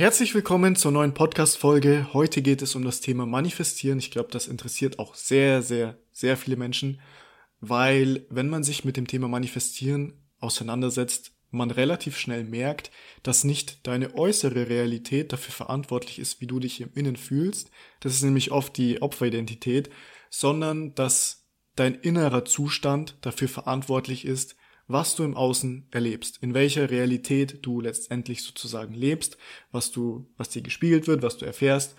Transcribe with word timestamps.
Herzlich 0.00 0.34
willkommen 0.34 0.76
zur 0.76 0.92
neuen 0.92 1.12
Podcast-Folge. 1.12 2.14
Heute 2.14 2.40
geht 2.40 2.62
es 2.62 2.74
um 2.74 2.82
das 2.86 3.02
Thema 3.02 3.26
Manifestieren. 3.26 3.98
Ich 3.98 4.10
glaube, 4.10 4.30
das 4.30 4.46
interessiert 4.46 4.98
auch 4.98 5.14
sehr, 5.14 5.60
sehr, 5.60 5.98
sehr 6.10 6.38
viele 6.38 6.56
Menschen, 6.56 7.02
weil 7.60 8.24
wenn 8.30 8.48
man 8.48 8.64
sich 8.64 8.82
mit 8.82 8.96
dem 8.96 9.06
Thema 9.06 9.28
Manifestieren 9.28 10.14
auseinandersetzt, 10.38 11.32
man 11.50 11.70
relativ 11.70 12.16
schnell 12.16 12.44
merkt, 12.44 12.90
dass 13.22 13.44
nicht 13.44 13.86
deine 13.86 14.14
äußere 14.14 14.70
Realität 14.70 15.34
dafür 15.34 15.52
verantwortlich 15.52 16.18
ist, 16.18 16.40
wie 16.40 16.46
du 16.46 16.60
dich 16.60 16.80
im 16.80 16.94
Innen 16.94 17.16
fühlst. 17.16 17.70
Das 18.00 18.14
ist 18.14 18.22
nämlich 18.22 18.52
oft 18.52 18.78
die 18.78 19.02
Opferidentität, 19.02 19.90
sondern 20.30 20.94
dass 20.94 21.44
dein 21.76 21.94
innerer 21.94 22.46
Zustand 22.46 23.18
dafür 23.20 23.50
verantwortlich 23.50 24.24
ist, 24.24 24.56
was 24.90 25.14
du 25.14 25.22
im 25.22 25.36
Außen 25.36 25.86
erlebst, 25.92 26.38
in 26.40 26.52
welcher 26.52 26.90
Realität 26.90 27.60
du 27.62 27.80
letztendlich 27.80 28.42
sozusagen 28.42 28.92
lebst, 28.92 29.36
was 29.70 29.92
du, 29.92 30.26
was 30.36 30.48
dir 30.48 30.62
gespiegelt 30.62 31.06
wird, 31.06 31.22
was 31.22 31.38
du 31.38 31.46
erfährst. 31.46 31.94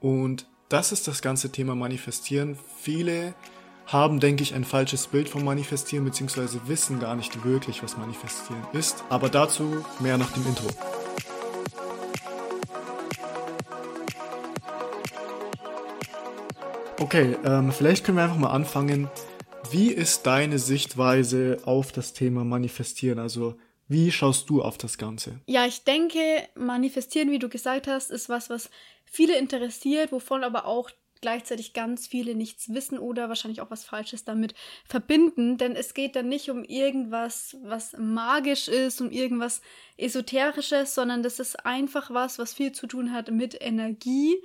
Und 0.00 0.46
das 0.68 0.90
ist 0.90 1.06
das 1.06 1.22
ganze 1.22 1.52
Thema 1.52 1.76
Manifestieren. 1.76 2.58
Viele 2.80 3.34
haben, 3.86 4.18
denke 4.18 4.42
ich, 4.42 4.54
ein 4.54 4.64
falsches 4.64 5.06
Bild 5.06 5.28
vom 5.28 5.44
Manifestieren, 5.44 6.04
beziehungsweise 6.04 6.60
wissen 6.66 6.98
gar 6.98 7.14
nicht 7.14 7.44
wirklich, 7.44 7.80
was 7.84 7.96
Manifestieren 7.96 8.62
ist. 8.72 9.04
Aber 9.08 9.28
dazu 9.28 9.84
mehr 10.00 10.18
nach 10.18 10.32
dem 10.32 10.44
Intro. 10.44 10.66
Okay, 16.98 17.36
ähm, 17.44 17.70
vielleicht 17.70 18.04
können 18.04 18.18
wir 18.18 18.24
einfach 18.24 18.38
mal 18.38 18.50
anfangen. 18.50 19.08
Wie 19.72 19.90
ist 19.90 20.26
deine 20.26 20.58
Sichtweise 20.58 21.56
auf 21.64 21.92
das 21.92 22.12
Thema 22.12 22.44
Manifestieren? 22.44 23.18
Also 23.18 23.54
wie 23.88 24.12
schaust 24.12 24.50
du 24.50 24.60
auf 24.60 24.76
das 24.76 24.98
Ganze? 24.98 25.40
Ja, 25.46 25.64
ich 25.64 25.84
denke, 25.84 26.18
Manifestieren, 26.54 27.30
wie 27.30 27.38
du 27.38 27.48
gesagt 27.48 27.86
hast, 27.86 28.10
ist 28.10 28.28
was, 28.28 28.50
was 28.50 28.68
viele 29.06 29.38
interessiert, 29.38 30.12
wovon 30.12 30.44
aber 30.44 30.66
auch 30.66 30.90
gleichzeitig 31.22 31.72
ganz 31.72 32.06
viele 32.06 32.34
nichts 32.34 32.74
wissen 32.74 32.98
oder 32.98 33.30
wahrscheinlich 33.30 33.62
auch 33.62 33.70
was 33.70 33.82
Falsches 33.82 34.26
damit 34.26 34.52
verbinden. 34.84 35.56
Denn 35.56 35.74
es 35.74 35.94
geht 35.94 36.16
dann 36.16 36.28
nicht 36.28 36.50
um 36.50 36.64
irgendwas, 36.64 37.56
was 37.62 37.96
magisch 37.96 38.68
ist, 38.68 39.00
um 39.00 39.10
irgendwas 39.10 39.62
Esoterisches, 39.96 40.94
sondern 40.94 41.22
das 41.22 41.38
ist 41.38 41.64
einfach 41.64 42.10
was, 42.10 42.38
was 42.38 42.52
viel 42.52 42.72
zu 42.72 42.86
tun 42.86 43.10
hat 43.14 43.30
mit 43.30 43.56
Energie, 43.58 44.36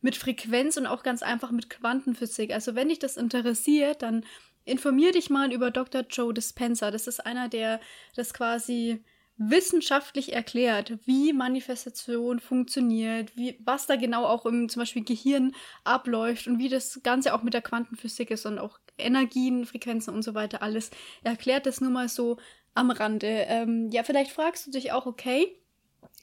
mit 0.00 0.16
Frequenz 0.16 0.78
und 0.78 0.86
auch 0.86 1.02
ganz 1.02 1.22
einfach 1.22 1.50
mit 1.50 1.68
Quantenphysik. 1.68 2.52
Also 2.52 2.74
wenn 2.74 2.88
dich 2.88 2.98
das 2.98 3.18
interessiert, 3.18 4.00
dann 4.00 4.24
informier 4.64 5.12
dich 5.12 5.30
mal 5.30 5.52
über 5.52 5.70
Dr. 5.70 6.02
Joe 6.08 6.34
Dispenza. 6.34 6.90
Das 6.90 7.06
ist 7.06 7.24
einer, 7.24 7.48
der 7.48 7.80
das 8.14 8.34
quasi 8.34 9.02
wissenschaftlich 9.42 10.34
erklärt, 10.34 10.98
wie 11.06 11.32
Manifestation 11.32 12.40
funktioniert, 12.40 13.34
wie, 13.36 13.58
was 13.64 13.86
da 13.86 13.96
genau 13.96 14.26
auch 14.26 14.44
im 14.44 14.68
zum 14.68 14.80
Beispiel 14.80 15.02
Gehirn 15.02 15.54
abläuft 15.82 16.46
und 16.46 16.58
wie 16.58 16.68
das 16.68 17.00
Ganze 17.02 17.32
auch 17.32 17.42
mit 17.42 17.54
der 17.54 17.62
Quantenphysik 17.62 18.30
ist 18.30 18.44
und 18.44 18.58
auch 18.58 18.78
Energien, 18.98 19.64
Frequenzen 19.64 20.12
und 20.12 20.22
so 20.22 20.34
weiter 20.34 20.62
alles. 20.62 20.90
Er 21.22 21.32
erklärt 21.32 21.64
das 21.64 21.80
nur 21.80 21.90
mal 21.90 22.10
so 22.10 22.36
am 22.74 22.90
Rande. 22.90 23.46
Ähm, 23.48 23.88
ja, 23.90 24.02
vielleicht 24.02 24.30
fragst 24.30 24.66
du 24.66 24.72
dich 24.72 24.92
auch, 24.92 25.06
okay, 25.06 25.56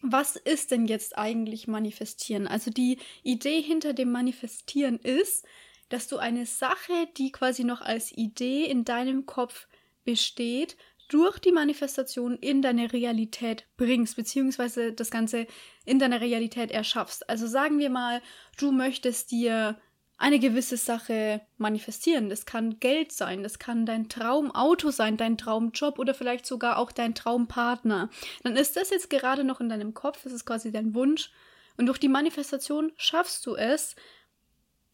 was 0.01 0.35
ist 0.35 0.69
denn 0.69 0.85
jetzt 0.85 1.17
eigentlich 1.17 1.67
Manifestieren? 1.67 2.47
Also 2.47 2.69
die 2.69 2.99
Idee 3.23 3.61
hinter 3.61 3.93
dem 3.93 4.11
Manifestieren 4.11 4.99
ist, 4.99 5.43
dass 5.89 6.07
du 6.07 6.17
eine 6.17 6.45
Sache, 6.45 7.07
die 7.17 7.31
quasi 7.31 7.63
noch 7.63 7.81
als 7.81 8.11
Idee 8.11 8.65
in 8.65 8.85
deinem 8.85 9.25
Kopf 9.25 9.67
besteht, 10.03 10.77
durch 11.09 11.39
die 11.39 11.51
Manifestation 11.51 12.35
in 12.35 12.61
deine 12.61 12.91
Realität 12.91 13.65
bringst, 13.77 14.15
beziehungsweise 14.17 14.91
das 14.91 15.09
Ganze 15.09 15.47
in 15.85 15.99
deiner 15.99 16.19
Realität 16.19 16.71
erschaffst. 16.71 17.29
Also 17.29 17.47
sagen 17.47 17.79
wir 17.79 17.89
mal, 17.89 18.21
du 18.57 18.71
möchtest 18.71 19.31
dir 19.31 19.79
eine 20.17 20.39
gewisse 20.39 20.77
Sache 20.77 21.41
manifestieren. 21.57 22.29
Das 22.29 22.45
kann 22.45 22.79
Geld 22.79 23.11
sein, 23.11 23.43
das 23.43 23.59
kann 23.59 23.85
dein 23.85 24.09
Traumauto 24.09 24.89
sein, 24.89 25.15
dein 25.15 25.37
Traumjob 25.37 25.99
oder 25.99 26.13
vielleicht 26.13 26.45
sogar 26.45 26.77
auch 26.77 26.91
dein 26.91 27.13
Traumpartner. 27.13 28.09
Dann 28.43 28.57
ist 28.57 28.75
das 28.75 28.89
jetzt 28.89 29.09
gerade 29.09 29.43
noch 29.43 29.61
in 29.61 29.69
deinem 29.69 29.93
Kopf, 29.93 30.23
das 30.23 30.33
ist 30.33 30.45
quasi 30.45 30.71
dein 30.71 30.95
Wunsch. 30.95 31.31
Und 31.77 31.85
durch 31.85 31.99
die 31.99 32.09
Manifestation 32.09 32.91
schaffst 32.97 33.45
du 33.45 33.55
es, 33.55 33.95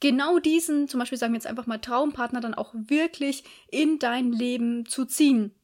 genau 0.04 0.38
diesen, 0.38 0.90
zum 0.90 1.00
Beispiel 1.00 1.18
sagen 1.18 1.32
wir 1.32 1.38
jetzt 1.38 1.48
einfach 1.48 1.66
mal 1.66 1.78
Traumpartner, 1.78 2.42
dann 2.42 2.54
auch 2.54 2.74
wirklich 2.76 3.46
in 3.72 4.00
dein 4.00 4.34
Leben 4.34 4.86
zu 4.86 5.06
ziehen. 5.06 5.56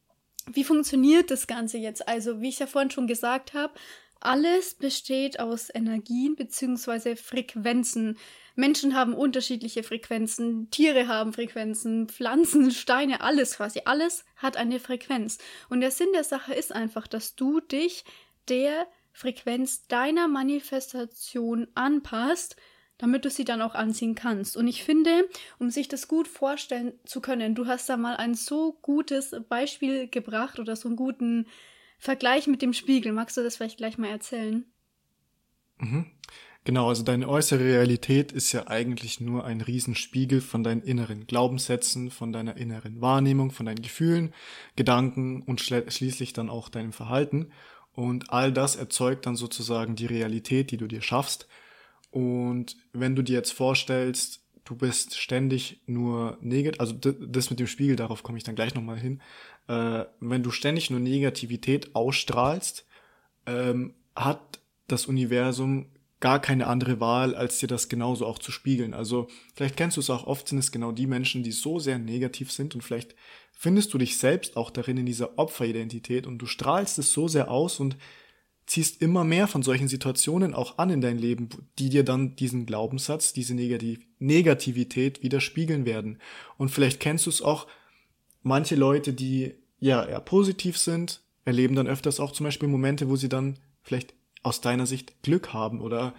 Wie 0.48 0.64
funktioniert 0.64 1.30
das 1.30 1.46
Ganze 1.46 1.78
jetzt? 1.78 2.08
Also, 2.08 2.40
wie 2.40 2.48
ich 2.48 2.58
ja 2.58 2.66
vorhin 2.66 2.90
schon 2.90 3.06
gesagt 3.06 3.54
habe, 3.54 3.74
alles 4.22 4.76
besteht 4.76 5.42
aus 5.42 5.70
Energien 5.74 6.38
bzw. 6.38 7.18
Frequenzen. 7.18 8.18
Menschen 8.56 8.96
haben 8.96 9.14
unterschiedliche 9.14 9.84
Frequenzen, 9.84 10.72
Tiere 10.72 11.08
haben 11.08 11.34
Frequenzen, 11.34 12.08
Pflanzen, 12.08 12.72
Steine, 12.72 13.20
alles 13.20 13.58
quasi. 13.58 13.82
Alles 13.84 14.24
hat 14.38 14.56
eine 14.56 14.80
Frequenz. 14.80 15.38
Und 15.70 15.82
der 15.82 15.92
Sinn 15.92 16.10
der 16.14 16.24
Sache 16.24 16.54
ist 16.54 16.74
einfach, 16.74 17.08
dass 17.08 17.36
du 17.36 17.60
dich 17.60 18.06
der 18.48 18.88
Frequenz 19.12 19.86
deiner 19.88 20.30
Manifestation 20.30 21.68
anpasst 21.76 22.56
damit 23.00 23.26
du 23.26 23.32
sie 23.32 23.46
dann 23.46 23.64
auch 23.64 23.74
anziehen 23.74 24.14
kannst. 24.14 24.56
Und 24.56 24.68
ich 24.68 24.84
finde, 24.84 25.28
um 25.58 25.72
sich 25.72 25.88
das 25.88 26.08
gut 26.08 26.28
vorstellen 26.28 26.94
zu 27.06 27.22
können, 27.22 27.56
du 27.56 27.66
hast 27.66 27.90
da 27.90 27.98
mal 27.98 28.16
ein 28.18 28.36
so 28.36 28.78
gutes 28.84 29.36
Beispiel 29.50 30.08
gebracht 30.08 30.60
oder 30.60 30.76
so 30.76 30.88
einen 30.88 30.98
guten 30.98 31.48
Vergleich 31.98 32.46
mit 32.46 32.62
dem 32.62 32.74
Spiegel. 32.74 33.12
Magst 33.12 33.36
du 33.38 33.42
das 33.42 33.58
vielleicht 33.58 33.78
gleich 33.78 33.98
mal 33.98 34.10
erzählen? 34.10 34.66
Mhm. 35.80 36.06
Genau, 36.66 36.90
also 36.90 37.04
deine 37.04 37.28
äußere 37.30 37.64
Realität 37.64 38.34
ist 38.34 38.52
ja 38.52 38.68
eigentlich 38.68 39.22
nur 39.22 39.46
ein 39.46 39.62
Riesenspiegel 39.62 40.42
von 40.42 40.64
deinen 40.64 40.82
inneren 40.82 41.26
Glaubenssätzen, 41.26 42.12
von 42.12 42.34
deiner 42.34 42.58
inneren 42.58 43.00
Wahrnehmung, 43.00 43.52
von 43.52 43.66
deinen 43.66 43.82
Gefühlen, 43.82 44.34
Gedanken 44.76 45.42
und 45.42 45.62
schließlich 45.62 46.34
dann 46.34 46.50
auch 46.50 46.68
deinem 46.68 46.92
Verhalten. 46.92 47.52
Und 47.94 48.32
all 48.32 48.52
das 48.52 48.76
erzeugt 48.76 49.26
dann 49.26 49.38
sozusagen 49.38 49.96
die 49.96 50.06
Realität, 50.06 50.72
die 50.72 50.78
du 50.78 50.88
dir 50.88 51.02
schaffst. 51.02 51.48
Und 52.12 52.76
wenn 52.94 53.16
du 53.16 53.22
dir 53.22 53.36
jetzt 53.36 53.52
vorstellst, 53.52 54.44
du 54.66 54.76
bist 54.76 55.18
ständig 55.18 55.82
nur 55.86 56.38
negativ, 56.42 56.80
also 56.80 56.94
das 56.94 57.50
mit 57.50 57.60
dem 57.60 57.68
Spiegel, 57.68 57.96
darauf 57.96 58.24
komme 58.24 58.38
ich 58.38 58.44
dann 58.44 58.56
gleich 58.56 58.76
nochmal 58.76 59.00
hin, 59.00 59.22
äh, 59.68 60.06
wenn 60.20 60.44
du 60.44 60.52
ständig 60.52 60.90
nur 60.90 61.00
Negativität 61.00 61.96
ausstrahlst, 61.96 62.86
ähm, 63.46 63.94
hat 64.16 64.60
das 64.88 65.06
Universum 65.06 65.88
gar 66.20 66.42
keine 66.42 66.68
andere 66.68 67.00
Wahl, 67.00 67.34
als 67.34 67.60
dir 67.60 67.68
das 67.68 67.88
genauso 67.88 68.26
auch 68.26 68.40
zu 68.40 68.52
spiegeln. 68.52 68.94
Also 68.94 69.28
vielleicht 69.56 69.78
kennst 69.78 69.98
du 69.98 70.02
es 70.02 70.10
auch, 70.10 70.28
oft 70.28 70.48
sind 70.48 70.58
es 70.58 70.72
genau 70.72 70.92
die 70.92 71.08
Menschen, 71.08 71.44
die 71.44 71.52
so 71.52 71.80
sehr 71.80 71.98
negativ 71.98 72.52
sind 72.52 72.76
und 72.76 72.82
vielleicht 72.82 73.16
findest 73.52 73.94
du 73.94 73.98
dich 73.98 74.18
selbst 74.18 74.58
auch 74.58 74.70
darin 74.70 74.98
in 74.98 75.06
dieser 75.06 75.38
Opferidentität 75.38 76.28
und 76.28 76.40
du 76.40 76.46
strahlst 76.46 77.00
es 77.00 77.14
so 77.14 77.28
sehr 77.28 77.50
aus 77.50 77.80
und 77.80 77.98
ziehst 78.70 79.02
immer 79.02 79.24
mehr 79.24 79.48
von 79.48 79.64
solchen 79.64 79.88
Situationen 79.88 80.54
auch 80.54 80.78
an 80.78 80.92
in 80.92 81.02
dein 81.02 81.18
Leben, 81.18 81.50
die 81.80 81.90
dir 81.90 82.04
dann 82.06 82.36
diesen 82.36 82.68
Glaubenssatz, 82.68 83.34
diese 83.34 83.56
Negativ 83.56 84.00
Negativität 84.20 85.24
widerspiegeln 85.24 85.86
werden. 85.86 86.20
Und 86.58 86.70
vielleicht 86.70 87.00
kennst 87.00 87.26
du 87.26 87.32
es 87.32 87.42
auch, 87.42 87.68
manche 88.44 88.76
Leute, 88.76 89.14
die 89.14 89.56
ja 89.80 90.06
eher 90.06 90.20
positiv 90.20 90.78
sind, 90.78 91.22
erleben 91.46 91.76
dann 91.76 91.88
öfters 91.88 92.20
auch 92.20 92.32
zum 92.32 92.44
Beispiel 92.44 92.68
Momente, 92.68 93.10
wo 93.10 93.16
sie 93.16 93.30
dann 93.30 93.58
vielleicht 93.82 94.14
aus 94.44 94.62
deiner 94.62 94.86
Sicht 94.86 95.24
Glück 95.24 95.52
haben 95.52 95.82
oder 95.82 96.14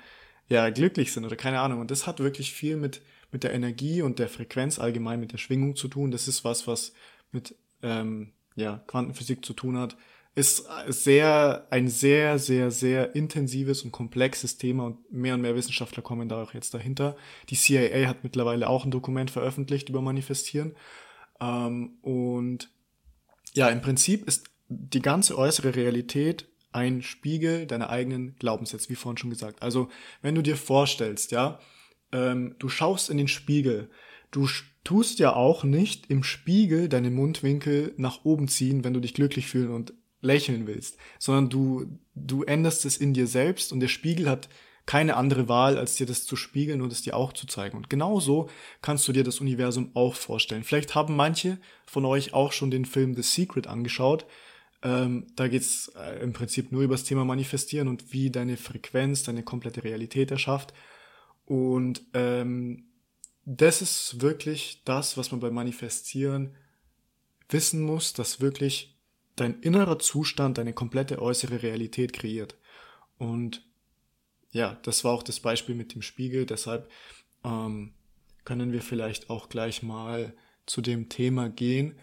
ja 0.48 0.70
glücklich 0.70 1.12
sind 1.12 1.24
oder 1.24 1.36
keine 1.36 1.60
Ahnung. 1.60 1.78
Und 1.80 1.90
das 1.92 2.06
hat 2.06 2.18
wirklich 2.18 2.52
viel 2.52 2.76
mit 2.76 3.00
mit 3.32 3.44
der 3.44 3.54
Energie 3.54 4.02
und 4.02 4.18
der 4.18 4.28
Frequenz 4.28 4.80
allgemein 4.80 5.20
mit 5.20 5.30
der 5.30 5.38
Schwingung 5.38 5.76
zu 5.76 5.86
tun. 5.86 6.10
Das 6.10 6.26
ist 6.26 6.44
was, 6.44 6.66
was 6.66 6.94
mit 7.30 7.54
ähm, 7.80 8.32
ja 8.56 8.82
Quantenphysik 8.88 9.44
zu 9.44 9.52
tun 9.52 9.78
hat 9.78 9.96
ist 10.34 10.64
sehr, 10.86 11.66
ein 11.70 11.88
sehr, 11.88 12.38
sehr, 12.38 12.70
sehr 12.70 13.14
intensives 13.16 13.82
und 13.82 13.90
komplexes 13.90 14.58
Thema 14.58 14.86
und 14.86 15.12
mehr 15.12 15.34
und 15.34 15.40
mehr 15.40 15.56
Wissenschaftler 15.56 16.02
kommen 16.02 16.28
da 16.28 16.42
auch 16.42 16.54
jetzt 16.54 16.72
dahinter. 16.72 17.16
Die 17.48 17.56
CIA 17.56 18.08
hat 18.08 18.22
mittlerweile 18.22 18.68
auch 18.68 18.84
ein 18.84 18.92
Dokument 18.92 19.30
veröffentlicht 19.30 19.88
über 19.88 20.02
Manifestieren. 20.02 20.76
Ähm, 21.40 21.98
und 22.02 22.70
ja, 23.54 23.68
im 23.68 23.80
Prinzip 23.80 24.26
ist 24.26 24.46
die 24.68 25.02
ganze 25.02 25.36
äußere 25.36 25.74
Realität 25.74 26.46
ein 26.72 27.02
Spiegel 27.02 27.66
deiner 27.66 27.90
eigenen 27.90 28.36
Glaubenssätze, 28.36 28.88
wie 28.88 28.94
vorhin 28.94 29.18
schon 29.18 29.30
gesagt. 29.30 29.62
Also, 29.62 29.88
wenn 30.22 30.36
du 30.36 30.42
dir 30.42 30.56
vorstellst, 30.56 31.32
ja, 31.32 31.58
ähm, 32.12 32.54
du 32.60 32.68
schaust 32.68 33.10
in 33.10 33.18
den 33.18 33.26
Spiegel, 33.26 33.90
du 34.30 34.48
tust 34.84 35.18
ja 35.18 35.34
auch 35.34 35.64
nicht 35.64 36.08
im 36.08 36.22
Spiegel 36.22 36.88
deine 36.88 37.10
Mundwinkel 37.10 37.94
nach 37.96 38.24
oben 38.24 38.46
ziehen, 38.46 38.84
wenn 38.84 38.94
du 38.94 39.00
dich 39.00 39.14
glücklich 39.14 39.48
fühlen 39.48 39.70
und 39.70 39.92
lächeln 40.20 40.66
willst, 40.66 40.96
sondern 41.18 41.48
du, 41.48 41.98
du 42.14 42.42
änderst 42.44 42.84
es 42.84 42.96
in 42.96 43.14
dir 43.14 43.26
selbst 43.26 43.72
und 43.72 43.80
der 43.80 43.88
Spiegel 43.88 44.28
hat 44.28 44.48
keine 44.86 45.16
andere 45.16 45.48
Wahl, 45.48 45.78
als 45.78 45.94
dir 45.94 46.06
das 46.06 46.24
zu 46.24 46.36
spiegeln 46.36 46.82
und 46.82 46.92
es 46.92 47.02
dir 47.02 47.14
auch 47.14 47.32
zu 47.32 47.46
zeigen. 47.46 47.76
Und 47.76 47.90
genauso 47.90 48.50
kannst 48.82 49.06
du 49.06 49.12
dir 49.12 49.22
das 49.22 49.40
Universum 49.40 49.90
auch 49.94 50.14
vorstellen. 50.14 50.64
Vielleicht 50.64 50.94
haben 50.94 51.14
manche 51.14 51.58
von 51.86 52.04
euch 52.04 52.34
auch 52.34 52.52
schon 52.52 52.70
den 52.70 52.84
Film 52.84 53.14
The 53.14 53.22
Secret 53.22 53.66
angeschaut. 53.66 54.26
Ähm, 54.82 55.26
da 55.36 55.46
geht's 55.46 55.92
äh, 55.96 56.20
im 56.22 56.32
Prinzip 56.32 56.72
nur 56.72 56.82
über 56.82 56.94
das 56.94 57.04
Thema 57.04 57.24
Manifestieren 57.24 57.86
und 57.86 58.12
wie 58.12 58.30
deine 58.30 58.56
Frequenz, 58.56 59.22
deine 59.22 59.42
komplette 59.42 59.84
Realität 59.84 60.30
erschafft. 60.30 60.72
Und 61.44 62.02
ähm, 62.14 62.90
das 63.44 63.82
ist 63.82 64.20
wirklich 64.20 64.82
das, 64.84 65.16
was 65.16 65.30
man 65.30 65.40
beim 65.40 65.54
Manifestieren 65.54 66.56
wissen 67.48 67.82
muss, 67.82 68.12
dass 68.12 68.40
wirklich 68.40 68.99
dein 69.36 69.60
innerer 69.60 69.98
Zustand 69.98 70.58
deine 70.58 70.72
komplette 70.72 71.20
äußere 71.20 71.62
Realität 71.62 72.12
kreiert. 72.12 72.56
Und 73.18 73.64
ja, 74.52 74.78
das 74.82 75.04
war 75.04 75.12
auch 75.12 75.22
das 75.22 75.40
Beispiel 75.40 75.74
mit 75.74 75.94
dem 75.94 76.02
Spiegel. 76.02 76.46
Deshalb 76.46 76.90
ähm, 77.44 77.92
können 78.44 78.72
wir 78.72 78.82
vielleicht 78.82 79.30
auch 79.30 79.48
gleich 79.48 79.82
mal 79.82 80.34
zu 80.66 80.80
dem 80.80 81.08
Thema 81.08 81.48
gehen, 81.48 81.98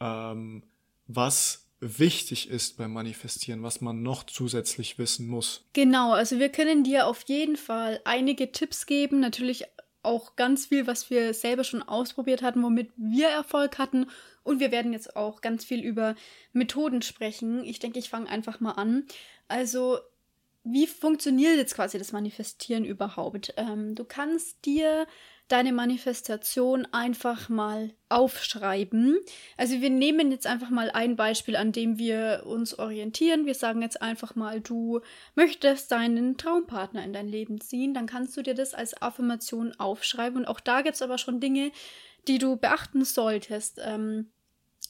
ähm, 0.00 0.62
was 1.06 1.66
wichtig 1.80 2.50
ist 2.50 2.76
beim 2.76 2.92
Manifestieren, 2.92 3.62
was 3.62 3.80
man 3.80 4.02
noch 4.02 4.24
zusätzlich 4.24 4.98
wissen 4.98 5.28
muss. 5.28 5.64
Genau, 5.72 6.12
also 6.12 6.38
wir 6.38 6.48
können 6.48 6.84
dir 6.84 7.06
auf 7.06 7.22
jeden 7.26 7.56
Fall 7.56 8.00
einige 8.04 8.50
Tipps 8.50 8.86
geben, 8.86 9.20
natürlich 9.20 9.64
auch 10.02 10.36
ganz 10.36 10.66
viel, 10.66 10.86
was 10.86 11.10
wir 11.10 11.34
selber 11.34 11.64
schon 11.64 11.82
ausprobiert 11.82 12.42
hatten, 12.42 12.62
womit 12.62 12.90
wir 12.96 13.28
Erfolg 13.28 13.78
hatten. 13.78 14.06
Und 14.48 14.60
wir 14.60 14.72
werden 14.72 14.92
jetzt 14.92 15.14
auch 15.14 15.40
ganz 15.40 15.64
viel 15.64 15.84
über 15.84 16.14
Methoden 16.52 17.02
sprechen. 17.02 17.64
Ich 17.64 17.78
denke, 17.78 17.98
ich 17.98 18.08
fange 18.08 18.28
einfach 18.28 18.60
mal 18.60 18.72
an. 18.72 19.04
Also, 19.46 19.98
wie 20.64 20.86
funktioniert 20.86 21.56
jetzt 21.56 21.74
quasi 21.74 21.98
das 21.98 22.12
Manifestieren 22.12 22.84
überhaupt? 22.84 23.54
Ähm, 23.56 23.94
du 23.94 24.04
kannst 24.04 24.64
dir 24.64 25.06
deine 25.48 25.72
Manifestation 25.72 26.86
einfach 26.92 27.48
mal 27.48 27.94
aufschreiben. 28.10 29.18
Also 29.56 29.80
wir 29.80 29.88
nehmen 29.88 30.30
jetzt 30.30 30.46
einfach 30.46 30.68
mal 30.68 30.90
ein 30.90 31.16
Beispiel, 31.16 31.56
an 31.56 31.72
dem 31.72 31.98
wir 31.98 32.42
uns 32.44 32.78
orientieren. 32.78 33.46
Wir 33.46 33.54
sagen 33.54 33.80
jetzt 33.80 34.02
einfach 34.02 34.34
mal, 34.34 34.60
du 34.60 35.00
möchtest 35.34 35.90
deinen 35.90 36.36
Traumpartner 36.36 37.02
in 37.02 37.14
dein 37.14 37.28
Leben 37.28 37.62
ziehen. 37.62 37.94
Dann 37.94 38.06
kannst 38.06 38.36
du 38.36 38.42
dir 38.42 38.54
das 38.54 38.74
als 38.74 39.00
Affirmation 39.00 39.72
aufschreiben. 39.78 40.40
Und 40.40 40.48
auch 40.48 40.60
da 40.60 40.82
gibt 40.82 40.96
es 40.96 41.02
aber 41.02 41.16
schon 41.16 41.40
Dinge, 41.40 41.72
die 42.28 42.38
du 42.38 42.56
beachten 42.56 43.04
solltest. 43.06 43.80
Ähm, 43.82 44.30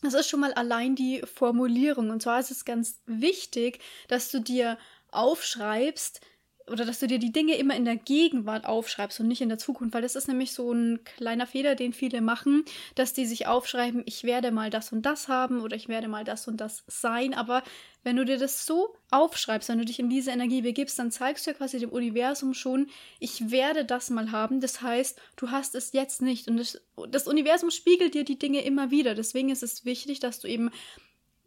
das 0.02 0.14
ist 0.14 0.28
schon 0.28 0.40
mal 0.40 0.52
allein 0.54 0.94
die 0.94 1.22
Formulierung. 1.22 2.10
Und 2.10 2.22
zwar 2.22 2.40
ist 2.40 2.50
es 2.50 2.64
ganz 2.64 3.00
wichtig, 3.06 3.80
dass 4.08 4.30
du 4.30 4.40
dir 4.40 4.78
aufschreibst, 5.10 6.20
oder 6.70 6.84
dass 6.84 7.00
du 7.00 7.06
dir 7.06 7.18
die 7.18 7.32
Dinge 7.32 7.56
immer 7.56 7.74
in 7.76 7.84
der 7.84 7.96
Gegenwart 7.96 8.66
aufschreibst 8.66 9.20
und 9.20 9.28
nicht 9.28 9.40
in 9.40 9.48
der 9.48 9.58
Zukunft, 9.58 9.94
weil 9.94 10.02
das 10.02 10.16
ist 10.16 10.28
nämlich 10.28 10.52
so 10.52 10.72
ein 10.72 11.04
kleiner 11.04 11.46
Fehler, 11.46 11.74
den 11.74 11.92
viele 11.92 12.20
machen, 12.20 12.64
dass 12.94 13.12
die 13.12 13.26
sich 13.26 13.46
aufschreiben, 13.46 14.02
ich 14.06 14.24
werde 14.24 14.50
mal 14.50 14.70
das 14.70 14.92
und 14.92 15.02
das 15.02 15.28
haben 15.28 15.60
oder 15.60 15.76
ich 15.76 15.88
werde 15.88 16.08
mal 16.08 16.24
das 16.24 16.48
und 16.48 16.58
das 16.58 16.84
sein, 16.86 17.34
aber 17.34 17.62
wenn 18.04 18.16
du 18.16 18.24
dir 18.24 18.38
das 18.38 18.64
so 18.64 18.94
aufschreibst, 19.10 19.68
wenn 19.68 19.78
du 19.78 19.84
dich 19.84 19.98
in 19.98 20.08
diese 20.08 20.30
Energie 20.30 20.62
begibst, 20.62 20.98
dann 20.98 21.10
zeigst 21.10 21.46
du 21.46 21.50
ja 21.50 21.56
quasi 21.56 21.78
dem 21.78 21.90
Universum 21.90 22.54
schon, 22.54 22.88
ich 23.18 23.50
werde 23.50 23.84
das 23.84 24.08
mal 24.08 24.30
haben. 24.30 24.60
Das 24.60 24.80
heißt, 24.80 25.20
du 25.36 25.50
hast 25.50 25.74
es 25.74 25.92
jetzt 25.92 26.22
nicht. 26.22 26.48
Und 26.48 26.58
das, 26.58 26.80
das 27.10 27.26
Universum 27.26 27.70
spiegelt 27.70 28.14
dir 28.14 28.24
die 28.24 28.38
Dinge 28.38 28.62
immer 28.64 28.90
wieder. 28.90 29.14
Deswegen 29.14 29.50
ist 29.50 29.62
es 29.62 29.84
wichtig, 29.84 30.20
dass 30.20 30.38
du 30.40 30.48
eben 30.48 30.70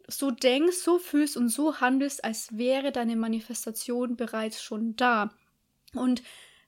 so 0.08 0.30
denkst, 0.30 0.76
so 0.76 0.98
fühlst 0.98 1.36
und 1.36 1.48
so 1.48 1.80
handelst, 1.80 2.24
als 2.24 2.56
wäre 2.56 2.92
deine 2.92 3.16
Manifestation 3.16 4.16
bereits 4.16 4.62
schon 4.62 4.96
da. 4.96 5.32
Und 5.94 6.22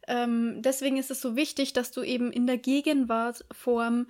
ähm, 0.07 0.61
deswegen 0.63 0.97
ist 0.97 1.11
es 1.11 1.21
so 1.21 1.37
wichtig, 1.37 1.73
dass 1.73 1.91
du 1.91 2.03
eben 2.03 2.31
in 2.33 2.47
der 2.47 2.59
Gegenwartform 2.59 4.07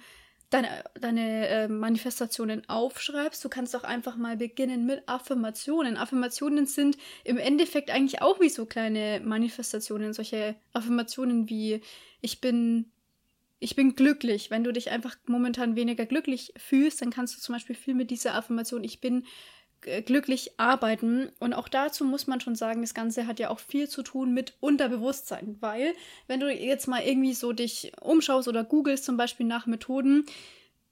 deine, 0.50 0.84
deine 1.00 1.48
äh, 1.48 1.68
Manifestationen 1.68 2.68
aufschreibst. 2.68 3.44
Du 3.44 3.48
kannst 3.48 3.74
auch 3.74 3.84
einfach 3.84 4.16
mal 4.16 4.36
beginnen 4.36 4.86
mit 4.86 5.02
Affirmationen. 5.08 5.96
Affirmationen 5.96 6.66
sind 6.66 6.96
im 7.24 7.38
Endeffekt 7.38 7.90
eigentlich 7.90 8.22
auch 8.22 8.40
wie 8.40 8.48
so 8.48 8.66
kleine 8.66 9.20
Manifestationen. 9.24 10.12
Solche 10.12 10.54
Affirmationen 10.72 11.48
wie 11.48 11.80
ich 12.20 12.40
bin 12.40 12.92
ich 13.64 13.76
bin 13.76 13.96
glücklich. 13.96 14.50
Wenn 14.50 14.62
du 14.62 14.72
dich 14.74 14.90
einfach 14.90 15.16
momentan 15.26 15.74
weniger 15.74 16.04
glücklich 16.04 16.52
fühlst, 16.58 17.00
dann 17.00 17.08
kannst 17.08 17.34
du 17.34 17.40
zum 17.40 17.54
Beispiel 17.54 17.74
viel 17.74 17.94
mit 17.94 18.10
dieser 18.10 18.34
Affirmation, 18.34 18.84
ich 18.84 19.00
bin 19.00 19.24
äh, 19.86 20.02
glücklich 20.02 20.52
arbeiten. 20.58 21.30
Und 21.40 21.54
auch 21.54 21.70
dazu 21.70 22.04
muss 22.04 22.26
man 22.26 22.42
schon 22.42 22.56
sagen, 22.56 22.82
das 22.82 22.92
Ganze 22.92 23.26
hat 23.26 23.40
ja 23.40 23.48
auch 23.48 23.58
viel 23.58 23.88
zu 23.88 24.02
tun 24.02 24.34
mit 24.34 24.52
Unterbewusstsein, 24.60 25.56
weil 25.60 25.94
wenn 26.26 26.40
du 26.40 26.52
jetzt 26.52 26.88
mal 26.88 27.02
irgendwie 27.02 27.32
so 27.32 27.54
dich 27.54 27.92
umschaust 28.02 28.48
oder 28.48 28.64
googelst 28.64 29.06
zum 29.06 29.16
Beispiel 29.16 29.46
nach 29.46 29.64
Methoden, 29.66 30.26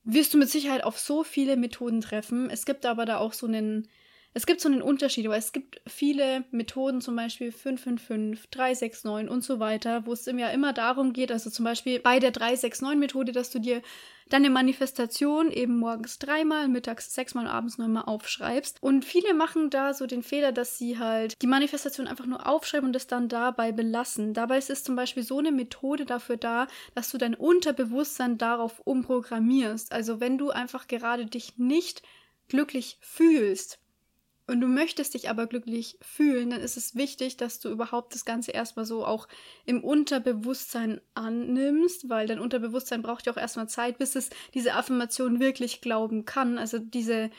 wirst 0.05 0.33
du 0.33 0.39
mit 0.39 0.49
Sicherheit 0.49 0.83
auf 0.83 0.99
so 0.99 1.25
viele 1.25 1.59
Methoden 1.59 2.01
treffen. 2.01 2.49
Es 2.49 2.65
gibt 2.65 2.87
aber 2.87 3.05
da 3.05 3.19
auch 3.19 3.35
so 3.35 3.47
einen 3.47 3.87
es 4.35 4.47
gibt 4.47 4.61
so 4.61 4.69
einen 4.69 4.81
Unterschied, 4.81 5.29
weil 5.29 5.39
es 5.39 5.53
gibt 5.53 5.81
viele 5.87 6.45
Methoden, 6.51 7.03
zum 7.03 7.17
Beispiel 7.17 7.53
555, 7.53 8.49
369 8.51 9.31
und 9.31 9.45
so 9.45 9.61
weiter, 9.61 10.07
wo 10.07 10.15
es 10.15 10.25
ja 10.25 10.49
immer 10.49 10.73
darum 10.73 11.13
geht, 11.13 11.31
also 11.31 11.51
zum 11.51 11.65
Beispiel 11.65 12.01
bei 12.01 12.19
der 12.19 12.33
369-Methode, 12.33 13.33
dass 13.33 13.51
du 13.51 13.59
dir 13.59 13.83
deine 14.31 14.49
Manifestation 14.49 15.51
eben 15.51 15.79
morgens 15.79 16.19
dreimal, 16.19 16.69
mittags 16.69 17.15
sechsmal, 17.15 17.47
abends 17.47 17.77
neunmal 17.77 18.05
aufschreibst. 18.05 18.83
Und 18.83 19.05
viele 19.05 19.35
machen 19.35 19.69
da 19.69 19.93
so 19.93 20.07
den 20.07 20.23
Fehler, 20.23 20.53
dass 20.53 20.79
sie 20.79 20.99
halt 20.99 21.41
die 21.43 21.47
Manifestation 21.47 22.07
einfach 22.07 22.25
nur 22.25 22.47
aufschreiben 22.47 22.87
und 22.87 22.93
das 22.95 23.07
dann 23.07 23.29
dabei 23.29 23.73
belassen. 23.73 24.33
Dabei 24.33 24.57
ist 24.57 24.71
es 24.71 24.85
zum 24.85 24.97
Beispiel 24.97 25.23
so 25.23 25.39
eine 25.39 25.53
Methode 25.53 26.07
dafür 26.07 26.39
da, 26.39 26.69
dass 26.95 27.11
du 27.11 27.19
dein 27.19 27.35
Unterbewusstsein 27.35 28.39
darauf 28.39 28.81
umprogrammierst. 28.81 29.93
Also 29.93 30.21
wenn 30.21 30.39
du 30.39 30.49
einfach 30.51 30.87
gerade 30.87 31.27
dich 31.27 31.59
nicht 31.59 32.03
glücklich 32.49 32.99
fühlst, 33.03 33.82
und 34.47 34.61
du 34.61 34.67
möchtest 34.67 35.15
dich 35.15 35.31
aber 35.31 35.47
glücklich 35.47 35.99
fühlen, 36.03 36.51
dann 36.51 36.61
ist 36.61 36.77
es 36.77 36.97
wichtig, 36.97 37.37
dass 37.37 37.61
du 37.61 37.69
überhaupt 37.69 38.15
das 38.15 38.25
Ganze 38.25 38.51
erstmal 38.51 38.85
so 38.85 39.07
auch 39.07 39.29
im 39.65 39.85
Unterbewusstsein 39.85 41.01
annimmst, 41.15 42.09
weil 42.09 42.27
dein 42.27 42.41
Unterbewusstsein 42.41 43.03
braucht 43.03 43.27
ja 43.27 43.33
auch 43.33 43.37
erstmal 43.37 43.69
Zeit, 43.69 43.99
bis 43.99 44.17
es 44.17 44.31
diese 44.53 44.75
Affirmation 44.75 45.39
wirklich 45.39 45.81
glauben 45.81 46.25
kann. 46.25 46.59
Also 46.59 46.79
diese 46.79 47.31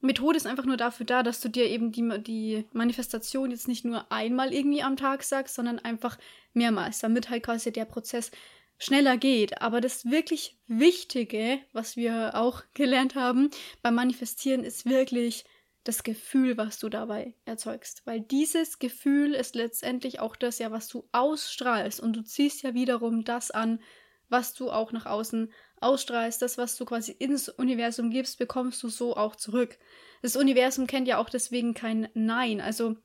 Methode 0.00 0.36
ist 0.36 0.46
einfach 0.46 0.64
nur 0.64 0.76
dafür 0.76 1.04
da, 1.04 1.22
dass 1.22 1.40
du 1.40 1.48
dir 1.48 1.66
eben 1.66 1.92
die, 1.92 2.22
die 2.22 2.64
Manifestation 2.72 3.50
jetzt 3.50 3.68
nicht 3.68 3.84
nur 3.84 4.10
einmal 4.10 4.52
irgendwie 4.52 4.82
am 4.82 4.96
Tag 4.96 5.22
sagst, 5.22 5.54
sondern 5.54 5.78
einfach 5.78 6.18
mehrmals, 6.54 7.00
damit 7.00 7.28
halt 7.28 7.42
quasi 7.42 7.70
der 7.70 7.84
Prozess 7.84 8.30
schneller 8.78 9.16
geht. 9.16 9.60
Aber 9.62 9.80
das 9.80 10.10
wirklich 10.10 10.56
Wichtige, 10.66 11.58
was 11.72 11.96
wir 11.96 12.34
auch 12.34 12.62
gelernt 12.74 13.14
haben 13.14 13.50
beim 13.82 13.94
Manifestieren, 13.94 14.64
ist 14.64 14.86
wirklich 14.86 15.44
das 15.88 16.02
Gefühl, 16.02 16.56
was 16.56 16.78
du 16.78 16.88
dabei 16.88 17.34
erzeugst. 17.44 18.02
Weil 18.04 18.20
dieses 18.20 18.78
Gefühl 18.78 19.34
ist 19.34 19.54
letztendlich 19.54 20.20
auch 20.20 20.36
das 20.36 20.58
ja, 20.58 20.70
was 20.70 20.88
du 20.88 21.08
ausstrahlst. 21.12 22.00
Und 22.00 22.14
du 22.14 22.22
ziehst 22.22 22.62
ja 22.62 22.74
wiederum 22.74 23.24
das 23.24 23.50
an, 23.50 23.80
was 24.28 24.54
du 24.54 24.70
auch 24.70 24.92
nach 24.92 25.06
außen 25.06 25.52
ausstrahlst. 25.80 26.42
Das, 26.42 26.58
was 26.58 26.76
du 26.76 26.84
quasi 26.84 27.12
ins 27.12 27.48
Universum 27.48 28.10
gibst, 28.10 28.38
bekommst 28.38 28.82
du 28.82 28.88
so 28.88 29.16
auch 29.16 29.36
zurück. 29.36 29.78
Das 30.22 30.36
Universum 30.36 30.86
kennt 30.86 31.08
ja 31.08 31.18
auch 31.18 31.30
deswegen 31.30 31.74
kein 31.74 32.08
Nein. 32.14 32.60
Also 32.60 32.96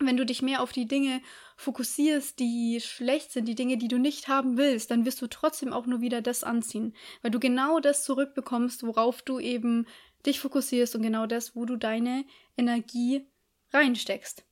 wenn 0.00 0.16
du 0.16 0.24
dich 0.24 0.40
mehr 0.42 0.62
auf 0.62 0.72
die 0.72 0.86
Dinge 0.86 1.20
fokussierst, 1.56 2.38
die 2.38 2.80
schlecht 2.80 3.32
sind, 3.32 3.46
die 3.46 3.54
Dinge, 3.54 3.76
die 3.76 3.88
du 3.88 3.98
nicht 3.98 4.28
haben 4.28 4.56
willst, 4.56 4.90
dann 4.90 5.04
wirst 5.04 5.20
du 5.20 5.26
trotzdem 5.26 5.72
auch 5.72 5.86
nur 5.86 6.00
wieder 6.00 6.22
das 6.22 6.42
anziehen, 6.42 6.94
weil 7.22 7.30
du 7.30 7.38
genau 7.38 7.80
das 7.80 8.04
zurückbekommst, 8.04 8.82
worauf 8.82 9.20
du 9.20 9.38
eben 9.38 9.86
dich 10.26 10.40
fokussierst 10.40 10.94
und 10.94 11.02
genau 11.02 11.26
das, 11.26 11.56
wo 11.56 11.64
du 11.64 11.76
deine 11.76 12.24
Energie 12.56 13.26
reinsteckst. 13.72 14.44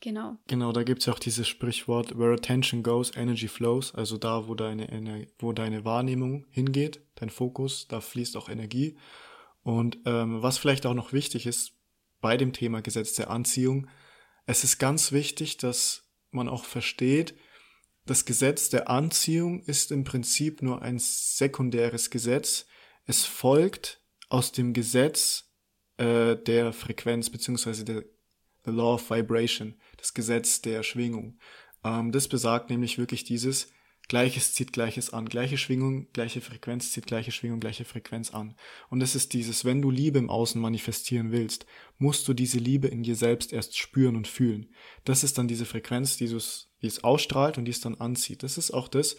Genau. 0.00 0.36
Genau, 0.46 0.72
da 0.72 0.82
gibt 0.82 1.00
es 1.00 1.06
ja 1.06 1.14
auch 1.14 1.18
dieses 1.18 1.48
Sprichwort, 1.48 2.18
where 2.18 2.34
attention 2.34 2.82
goes, 2.82 3.16
energy 3.16 3.48
flows, 3.48 3.94
also 3.94 4.18
da, 4.18 4.46
wo 4.46 4.54
deine, 4.54 5.26
wo 5.38 5.52
deine 5.52 5.84
Wahrnehmung 5.84 6.46
hingeht, 6.50 7.00
dein 7.14 7.30
Fokus, 7.30 7.88
da 7.88 8.00
fließt 8.00 8.36
auch 8.36 8.48
Energie. 8.48 8.98
Und 9.62 9.98
ähm, 10.04 10.42
was 10.42 10.58
vielleicht 10.58 10.86
auch 10.86 10.94
noch 10.94 11.12
wichtig 11.12 11.46
ist 11.46 11.72
bei 12.20 12.36
dem 12.36 12.52
Thema 12.52 12.82
Gesetz 12.82 13.14
der 13.14 13.30
Anziehung, 13.30 13.88
es 14.44 14.62
ist 14.62 14.78
ganz 14.78 15.10
wichtig, 15.12 15.56
dass 15.56 16.04
man 16.30 16.48
auch 16.48 16.64
versteht, 16.64 17.34
das 18.04 18.24
Gesetz 18.24 18.68
der 18.68 18.88
Anziehung 18.88 19.60
ist 19.64 19.90
im 19.90 20.04
Prinzip 20.04 20.62
nur 20.62 20.82
ein 20.82 20.98
sekundäres 21.00 22.10
Gesetz. 22.10 22.66
Es 23.04 23.24
folgt 23.24 24.00
aus 24.28 24.52
dem 24.52 24.72
Gesetz 24.72 25.50
äh, 25.98 26.36
der 26.36 26.72
Frequenz 26.72 27.30
beziehungsweise 27.30 27.84
der 27.84 28.04
the 28.66 28.72
Law 28.72 28.94
of 28.94 29.10
Vibration, 29.10 29.76
das 29.96 30.12
Gesetz 30.12 30.60
der 30.60 30.82
Schwingung. 30.82 31.38
Ähm, 31.84 32.12
das 32.12 32.28
besagt 32.28 32.68
nämlich 32.68 32.98
wirklich 32.98 33.24
dieses 33.24 33.72
Gleiches 34.08 34.52
zieht 34.52 34.72
Gleiches 34.72 35.12
an, 35.12 35.28
gleiche 35.28 35.58
Schwingung, 35.58 36.06
gleiche 36.12 36.40
Frequenz 36.40 36.92
zieht 36.92 37.06
gleiche 37.06 37.32
Schwingung, 37.32 37.58
gleiche 37.58 37.84
Frequenz 37.84 38.32
an. 38.32 38.54
Und 38.88 39.02
es 39.02 39.16
ist 39.16 39.32
dieses, 39.32 39.64
wenn 39.64 39.82
du 39.82 39.90
Liebe 39.90 40.18
im 40.18 40.30
Außen 40.30 40.60
manifestieren 40.60 41.32
willst, 41.32 41.66
musst 41.98 42.28
du 42.28 42.32
diese 42.32 42.58
Liebe 42.58 42.86
in 42.86 43.02
dir 43.02 43.16
selbst 43.16 43.52
erst 43.52 43.76
spüren 43.76 44.14
und 44.14 44.28
fühlen. 44.28 44.72
Das 45.04 45.24
ist 45.24 45.38
dann 45.38 45.48
diese 45.48 45.64
Frequenz, 45.64 46.16
die 46.16 46.26
es 46.26 47.04
ausstrahlt 47.04 47.58
und 47.58 47.64
die 47.64 47.72
es 47.72 47.80
dann 47.80 47.96
anzieht. 47.96 48.44
Das 48.44 48.58
ist 48.58 48.70
auch 48.70 48.86
das, 48.86 49.16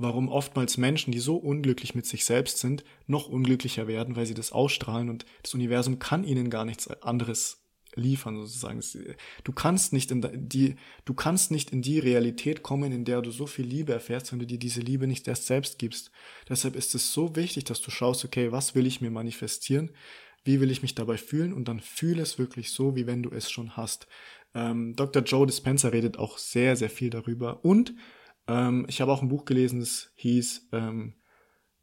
warum 0.00 0.28
oftmals 0.28 0.78
Menschen, 0.78 1.12
die 1.12 1.18
so 1.18 1.36
unglücklich 1.36 1.94
mit 1.94 2.06
sich 2.06 2.24
selbst 2.24 2.58
sind, 2.58 2.84
noch 3.06 3.28
unglücklicher 3.28 3.86
werden, 3.86 4.16
weil 4.16 4.26
sie 4.26 4.34
das 4.34 4.52
ausstrahlen 4.52 5.10
und 5.10 5.26
das 5.42 5.54
Universum 5.54 5.98
kann 5.98 6.24
ihnen 6.24 6.50
gar 6.50 6.64
nichts 6.64 6.88
anderes 7.02 7.60
liefern 7.94 8.36
sozusagen. 8.36 8.80
Du 9.44 9.52
kannst 9.52 9.92
nicht 9.92 10.10
in 10.10 10.48
die, 10.48 10.76
du 11.04 11.12
kannst 11.12 11.50
nicht 11.50 11.70
in 11.70 11.82
die 11.82 11.98
Realität 11.98 12.62
kommen, 12.62 12.92
in 12.92 13.04
der 13.04 13.20
du 13.20 13.30
so 13.30 13.46
viel 13.46 13.66
Liebe 13.66 13.92
erfährst, 13.92 14.32
wenn 14.32 14.38
du 14.38 14.46
dir 14.46 14.58
diese 14.58 14.80
Liebe 14.80 15.06
nicht 15.06 15.26
erst 15.28 15.46
selbst 15.46 15.78
gibst. 15.78 16.10
Deshalb 16.48 16.76
ist 16.76 16.94
es 16.94 17.12
so 17.12 17.36
wichtig, 17.36 17.64
dass 17.64 17.80
du 17.80 17.90
schaust, 17.90 18.24
okay, 18.24 18.52
was 18.52 18.74
will 18.74 18.86
ich 18.86 19.00
mir 19.00 19.10
manifestieren? 19.10 19.90
Wie 20.44 20.60
will 20.60 20.70
ich 20.70 20.82
mich 20.82 20.94
dabei 20.94 21.18
fühlen? 21.18 21.52
Und 21.52 21.68
dann 21.68 21.80
fühle 21.80 22.22
es 22.22 22.38
wirklich 22.38 22.70
so, 22.70 22.96
wie 22.96 23.06
wenn 23.06 23.22
du 23.22 23.30
es 23.30 23.50
schon 23.50 23.76
hast. 23.76 24.06
Ähm, 24.54 24.94
Dr. 24.96 25.22
Joe 25.22 25.46
Dispenza 25.46 25.88
redet 25.88 26.18
auch 26.18 26.38
sehr, 26.38 26.76
sehr 26.76 26.90
viel 26.90 27.10
darüber. 27.10 27.64
Und 27.64 27.92
ähm, 28.50 28.86
ich 28.88 29.00
habe 29.00 29.12
auch 29.12 29.22
ein 29.22 29.28
Buch 29.28 29.44
gelesen, 29.44 29.80
das 29.80 30.10
hieß 30.16 30.68
ähm, 30.72 31.14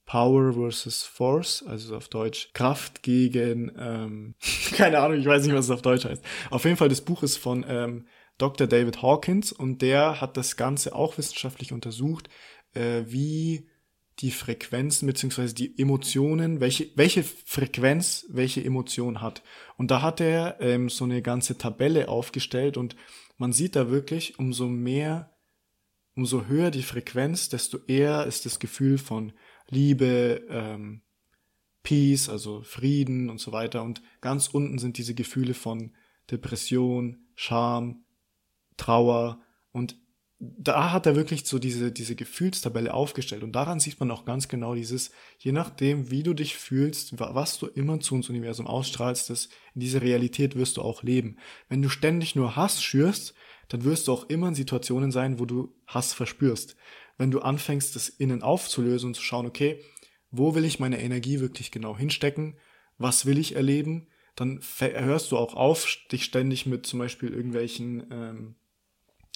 Power 0.05 0.53
versus 0.53 1.03
Force, 1.03 1.63
also 1.65 1.95
auf 1.95 2.07
Deutsch 2.09 2.51
Kraft 2.53 3.03
gegen, 3.03 3.71
ähm, 3.77 4.35
keine 4.73 4.99
Ahnung, 4.99 5.19
ich 5.19 5.25
weiß 5.25 5.45
nicht, 5.45 5.55
was 5.55 5.65
es 5.65 5.71
auf 5.71 5.81
Deutsch 5.81 6.05
heißt. 6.05 6.23
Auf 6.49 6.65
jeden 6.65 6.77
Fall, 6.77 6.89
das 6.89 7.01
Buch 7.01 7.23
ist 7.23 7.37
von 7.37 7.65
ähm, 7.67 8.05
Dr. 8.37 8.67
David 8.67 9.01
Hawkins 9.01 9.51
und 9.51 9.81
der 9.81 10.21
hat 10.21 10.37
das 10.37 10.57
Ganze 10.57 10.93
auch 10.93 11.17
wissenschaftlich 11.17 11.71
untersucht, 11.71 12.29
äh, 12.73 13.03
wie 13.05 13.69
die 14.19 14.31
Frequenzen 14.31 15.07
beziehungsweise 15.07 15.53
die 15.53 15.77
Emotionen, 15.79 16.59
welche, 16.59 16.89
welche 16.95 17.23
Frequenz 17.23 18.25
welche 18.29 18.63
Emotion 18.63 19.21
hat. 19.21 19.43
Und 19.77 19.91
da 19.91 20.01
hat 20.01 20.19
er 20.21 20.57
ähm, 20.59 20.89
so 20.89 21.05
eine 21.05 21.21
ganze 21.21 21.57
Tabelle 21.57 22.09
aufgestellt 22.09 22.77
und 22.77 22.95
man 23.37 23.53
sieht 23.53 23.75
da 23.75 23.91
wirklich, 23.91 24.39
umso 24.39 24.67
mehr, 24.67 25.36
umso 26.17 26.47
höher 26.47 26.71
die 26.71 26.83
Frequenz, 26.83 27.47
desto 27.47 27.77
eher 27.85 28.25
ist 28.25 28.45
das 28.47 28.57
Gefühl 28.57 28.97
von 28.97 29.33
Liebe, 29.69 30.45
ähm, 30.49 31.03
Peace, 31.83 32.27
also 32.27 32.63
Frieden 32.63 33.29
und 33.29 33.39
so 33.39 33.51
weiter. 33.51 33.83
Und 33.83 34.01
ganz 34.19 34.47
unten 34.47 34.79
sind 34.79 34.97
diese 34.97 35.13
Gefühle 35.13 35.53
von 35.53 35.93
Depression, 36.29 37.19
Scham, 37.35 38.03
Trauer. 38.77 39.39
Und 39.71 39.95
da 40.39 40.91
hat 40.91 41.05
er 41.05 41.15
wirklich 41.15 41.45
so 41.45 41.59
diese, 41.59 41.91
diese 41.91 42.15
Gefühlstabelle 42.15 42.93
aufgestellt. 42.93 43.43
Und 43.43 43.51
daran 43.53 43.79
sieht 43.79 43.99
man 43.99 44.09
auch 44.09 44.25
ganz 44.25 44.47
genau 44.47 44.73
dieses, 44.73 45.11
je 45.37 45.51
nachdem, 45.51 46.09
wie 46.09 46.23
du 46.23 46.33
dich 46.33 46.57
fühlst, 46.57 47.19
was 47.19 47.59
du 47.59 47.67
immer 47.67 47.99
zu 47.99 48.15
uns 48.15 48.27
Universum 48.27 48.65
ausstrahlst, 48.65 49.29
das, 49.29 49.49
in 49.75 49.81
dieser 49.81 50.01
Realität 50.01 50.55
wirst 50.55 50.77
du 50.77 50.81
auch 50.81 51.03
leben. 51.03 51.37
Wenn 51.69 51.83
du 51.83 51.89
ständig 51.89 52.35
nur 52.35 52.55
Hass 52.55 52.81
schürst, 52.81 53.35
dann 53.69 53.83
wirst 53.83 54.07
du 54.07 54.13
auch 54.13 54.29
immer 54.29 54.49
in 54.49 54.55
Situationen 54.55 55.11
sein, 55.11 55.39
wo 55.39 55.45
du 55.45 55.73
Hass 55.85 56.13
verspürst 56.13 56.75
wenn 57.17 57.31
du 57.31 57.39
anfängst, 57.39 57.95
das 57.95 58.09
innen 58.09 58.43
aufzulösen 58.43 59.09
und 59.09 59.13
zu 59.15 59.23
schauen, 59.23 59.45
okay, 59.45 59.83
wo 60.31 60.55
will 60.55 60.65
ich 60.65 60.79
meine 60.79 61.01
Energie 61.01 61.39
wirklich 61.39 61.71
genau 61.71 61.97
hinstecken? 61.97 62.57
Was 62.97 63.25
will 63.25 63.37
ich 63.37 63.55
erleben? 63.55 64.07
Dann 64.35 64.61
hörst 64.79 65.31
du 65.31 65.37
auch 65.37 65.55
auf, 65.55 65.87
dich 66.11 66.23
ständig 66.23 66.65
mit 66.65 66.85
zum 66.85 66.99
Beispiel 66.99 67.29
irgendwelchen 67.29 68.05
ähm, 68.11 68.55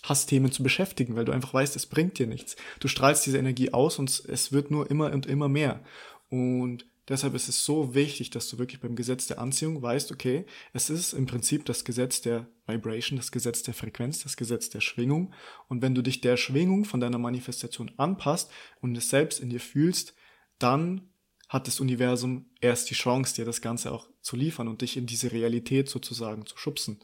Hassthemen 0.03 0.51
zu 0.51 0.63
beschäftigen, 0.63 1.15
weil 1.15 1.25
du 1.25 1.31
einfach 1.31 1.53
weißt, 1.53 1.75
es 1.75 1.87
bringt 1.87 2.19
dir 2.19 2.27
nichts. 2.27 2.55
Du 2.79 2.87
strahlst 2.87 3.25
diese 3.25 3.37
Energie 3.37 3.73
aus 3.73 3.97
und 3.97 4.09
es 4.27 4.51
wird 4.51 4.69
nur 4.69 4.89
immer 4.91 5.11
und 5.11 5.25
immer 5.25 5.49
mehr. 5.49 5.83
Und 6.29 6.85
Deshalb 7.07 7.33
ist 7.33 7.49
es 7.49 7.65
so 7.65 7.95
wichtig, 7.95 8.29
dass 8.29 8.47
du 8.49 8.59
wirklich 8.59 8.79
beim 8.79 8.95
Gesetz 8.95 9.27
der 9.27 9.39
Anziehung 9.39 9.81
weißt, 9.81 10.11
okay, 10.11 10.45
es 10.71 10.89
ist 10.89 11.13
im 11.13 11.25
Prinzip 11.25 11.65
das 11.65 11.83
Gesetz 11.83 12.21
der 12.21 12.47
Vibration, 12.67 13.17
das 13.17 13.31
Gesetz 13.31 13.63
der 13.63 13.73
Frequenz, 13.73 14.23
das 14.23 14.37
Gesetz 14.37 14.69
der 14.69 14.81
Schwingung. 14.81 15.33
Und 15.67 15.81
wenn 15.81 15.95
du 15.95 16.03
dich 16.03 16.21
der 16.21 16.37
Schwingung 16.37 16.85
von 16.85 16.99
deiner 16.99 17.17
Manifestation 17.17 17.91
anpasst 17.97 18.51
und 18.81 18.95
es 18.95 19.09
selbst 19.09 19.39
in 19.39 19.49
dir 19.49 19.59
fühlst, 19.59 20.13
dann 20.59 21.09
hat 21.49 21.67
das 21.67 21.79
Universum 21.79 22.49
erst 22.61 22.89
die 22.89 22.95
Chance, 22.95 23.35
dir 23.35 23.45
das 23.45 23.61
Ganze 23.61 23.91
auch 23.91 24.07
zu 24.21 24.37
liefern 24.37 24.67
und 24.67 24.81
dich 24.81 24.95
in 24.95 25.05
diese 25.05 25.31
Realität 25.31 25.89
sozusagen 25.89 26.45
zu 26.45 26.57
schubsen. 26.57 27.03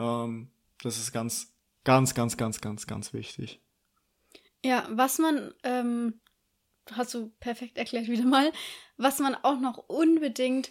Ähm, 0.00 0.50
das 0.82 0.98
ist 0.98 1.12
ganz, 1.12 1.54
ganz, 1.84 2.14
ganz, 2.14 2.36
ganz, 2.36 2.60
ganz, 2.60 2.86
ganz 2.86 3.12
wichtig. 3.12 3.60
Ja, 4.64 4.88
was 4.90 5.18
man 5.18 5.52
ähm, 5.62 6.20
hast 6.92 7.14
du 7.14 7.30
perfekt 7.40 7.78
erklärt 7.78 8.08
wieder 8.08 8.24
mal, 8.24 8.52
was 8.96 9.18
man 9.18 9.34
auch 9.34 9.60
noch 9.60 9.88
unbedingt 9.88 10.70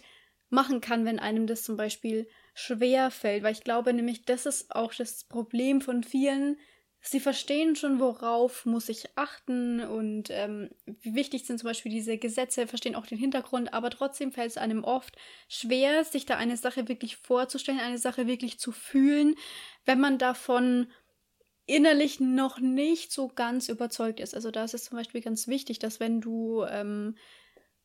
machen 0.50 0.80
kann, 0.80 1.04
wenn 1.04 1.18
einem 1.18 1.46
das 1.46 1.62
zum 1.62 1.76
Beispiel 1.76 2.28
schwer 2.54 3.10
fällt, 3.10 3.42
weil 3.42 3.52
ich 3.52 3.64
glaube 3.64 3.92
nämlich, 3.92 4.24
das 4.24 4.46
ist 4.46 4.74
auch 4.74 4.94
das 4.94 5.24
Problem 5.24 5.80
von 5.80 6.04
vielen. 6.04 6.56
Sie 7.00 7.20
verstehen 7.20 7.76
schon, 7.76 8.00
worauf 8.00 8.64
muss 8.64 8.88
ich 8.88 9.18
achten 9.18 9.80
und 9.80 10.30
ähm, 10.30 10.70
wie 10.86 11.14
wichtig 11.14 11.44
sind 11.44 11.58
zum 11.58 11.68
Beispiel 11.68 11.92
diese 11.92 12.16
Gesetze, 12.16 12.66
verstehen 12.66 12.94
auch 12.94 13.06
den 13.06 13.18
Hintergrund, 13.18 13.74
aber 13.74 13.90
trotzdem 13.90 14.32
fällt 14.32 14.52
es 14.52 14.56
einem 14.56 14.84
oft 14.84 15.14
schwer, 15.46 16.04
sich 16.04 16.24
da 16.24 16.36
eine 16.36 16.56
Sache 16.56 16.88
wirklich 16.88 17.18
vorzustellen, 17.18 17.80
eine 17.80 17.98
Sache 17.98 18.26
wirklich 18.26 18.58
zu 18.58 18.72
fühlen, 18.72 19.34
wenn 19.84 20.00
man 20.00 20.16
davon 20.16 20.86
innerlich 21.66 22.20
noch 22.20 22.58
nicht 22.58 23.12
so 23.12 23.28
ganz 23.28 23.68
überzeugt 23.68 24.20
ist. 24.20 24.34
Also 24.34 24.50
da 24.50 24.64
ist 24.64 24.74
es 24.74 24.84
zum 24.84 24.98
Beispiel 24.98 25.20
ganz 25.20 25.48
wichtig, 25.48 25.78
dass 25.78 26.00
wenn 26.00 26.20
du, 26.20 26.64
ähm, 26.64 27.16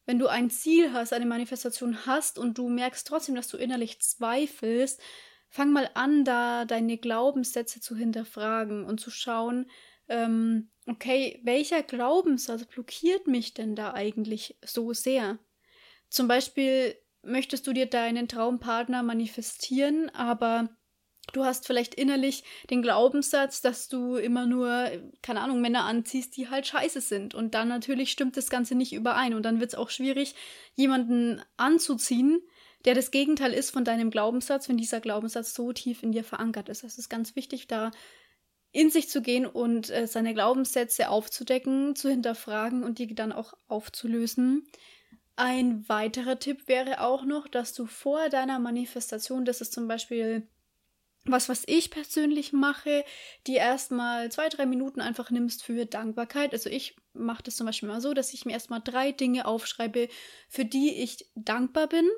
wenn 0.06 0.20
du 0.20 0.28
ein 0.28 0.50
Ziel 0.50 0.92
hast, 0.92 1.14
eine 1.14 1.26
Manifestation 1.26 2.06
hast 2.06 2.38
und 2.38 2.58
du 2.58 2.70
merkst 2.70 3.08
trotzdem, 3.08 3.36
dass 3.36 3.48
du 3.48 3.58
innerlich 3.58 4.02
zweifelst, 4.02 5.02
fang 5.50 5.72
mal 5.72 5.90
an, 5.94 6.26
da 6.26 6.66
deine 6.66 6.98
Glaubenssätze 6.98 7.80
zu 7.82 7.96
hinterfragen 7.96 8.86
und 8.86 9.00
zu 9.00 9.12
schauen, 9.12 9.70
ähm, 10.08 10.72
okay, 10.88 11.40
welcher 11.44 11.84
Glaubenssatz 11.84 12.66
blockiert 12.66 13.28
mich 13.28 13.54
denn 13.54 13.76
da 13.76 13.94
eigentlich 13.94 14.58
so 14.64 14.94
sehr? 14.94 15.40
Zum 16.10 16.28
Beispiel 16.28 16.96
möchtest 17.22 17.68
du 17.68 17.74
dir 17.74 17.86
deinen 17.86 18.28
Traumpartner 18.28 19.04
manifestieren, 19.04 20.10
aber 20.10 20.70
Du 21.34 21.46
hast 21.46 21.68
vielleicht 21.68 21.96
innerlich 21.96 22.44
den 22.70 22.82
Glaubenssatz, 22.82 23.62
dass 23.62 23.88
du 23.88 24.16
immer 24.16 24.46
nur, 24.46 24.90
keine 25.22 25.42
Ahnung, 25.42 25.62
Männer 25.62 25.86
anziehst, 25.86 26.36
die 26.38 26.50
halt 26.50 26.68
scheiße 26.68 27.02
sind. 27.02 27.36
Und 27.36 27.54
dann 27.54 27.68
natürlich 27.68 28.12
stimmt 28.12 28.38
das 28.38 28.50
Ganze 28.50 28.76
nicht 28.76 28.94
überein. 28.94 29.34
Und 29.34 29.44
dann 29.44 29.60
wird 29.60 29.72
es 29.72 29.78
auch 29.78 29.90
schwierig, 29.90 30.36
jemanden 30.76 31.42
anzuziehen, 31.58 32.42
der 32.86 32.96
das 32.96 33.12
Gegenteil 33.12 33.54
ist 33.54 33.72
von 33.72 33.84
deinem 33.84 34.10
Glaubenssatz, 34.10 34.70
wenn 34.70 34.78
dieser 34.78 35.02
Glaubenssatz 35.02 35.54
so 35.54 35.74
tief 35.74 36.04
in 36.04 36.12
dir 36.12 36.24
verankert 36.24 36.70
ist. 36.70 36.84
Es 36.84 36.98
ist 36.98 37.10
ganz 37.10 37.36
wichtig, 37.36 37.68
da 37.68 37.92
in 38.72 38.90
sich 38.90 39.10
zu 39.10 39.22
gehen 39.22 39.46
und 39.46 39.90
äh, 39.90 40.08
seine 40.08 40.34
Glaubenssätze 40.34 41.10
aufzudecken, 41.10 41.96
zu 41.96 42.10
hinterfragen 42.10 42.84
und 42.84 43.00
die 43.00 43.14
dann 43.16 43.32
auch 43.32 43.54
aufzulösen. 43.68 44.68
Ein 45.36 45.88
weiterer 45.90 46.38
Tipp 46.38 46.68
wäre 46.68 47.02
auch 47.02 47.24
noch, 47.24 47.48
dass 47.48 47.74
du 47.74 47.86
vor 47.86 48.30
deiner 48.30 48.60
Manifestation, 48.60 49.46
das 49.46 49.62
ist 49.62 49.74
zum 49.74 49.88
Beispiel 49.88 50.48
was, 51.26 51.50
was 51.50 51.64
ich 51.68 51.92
persönlich 51.92 52.54
mache, 52.54 53.04
die 53.48 53.56
erstmal 53.56 54.32
zwei, 54.32 54.50
drei 54.50 54.66
Minuten 54.66 55.02
einfach 55.02 55.30
nimmst 55.32 55.64
für 55.64 55.86
Dankbarkeit. 55.86 56.54
Also 56.54 56.70
ich 56.70 56.96
mache 57.14 57.44
das 57.44 57.56
zum 57.56 57.66
Beispiel 57.66 57.90
mal 57.90 58.02
so, 58.02 58.14
dass 58.14 58.34
ich 58.34 58.46
mir 58.46 58.54
erstmal 58.54 58.82
drei 58.82 59.12
Dinge 59.12 59.46
aufschreibe, 59.46 60.08
für 60.48 60.66
die 60.66 61.02
ich 61.02 61.26
dankbar 61.36 61.88
bin. 61.88 62.10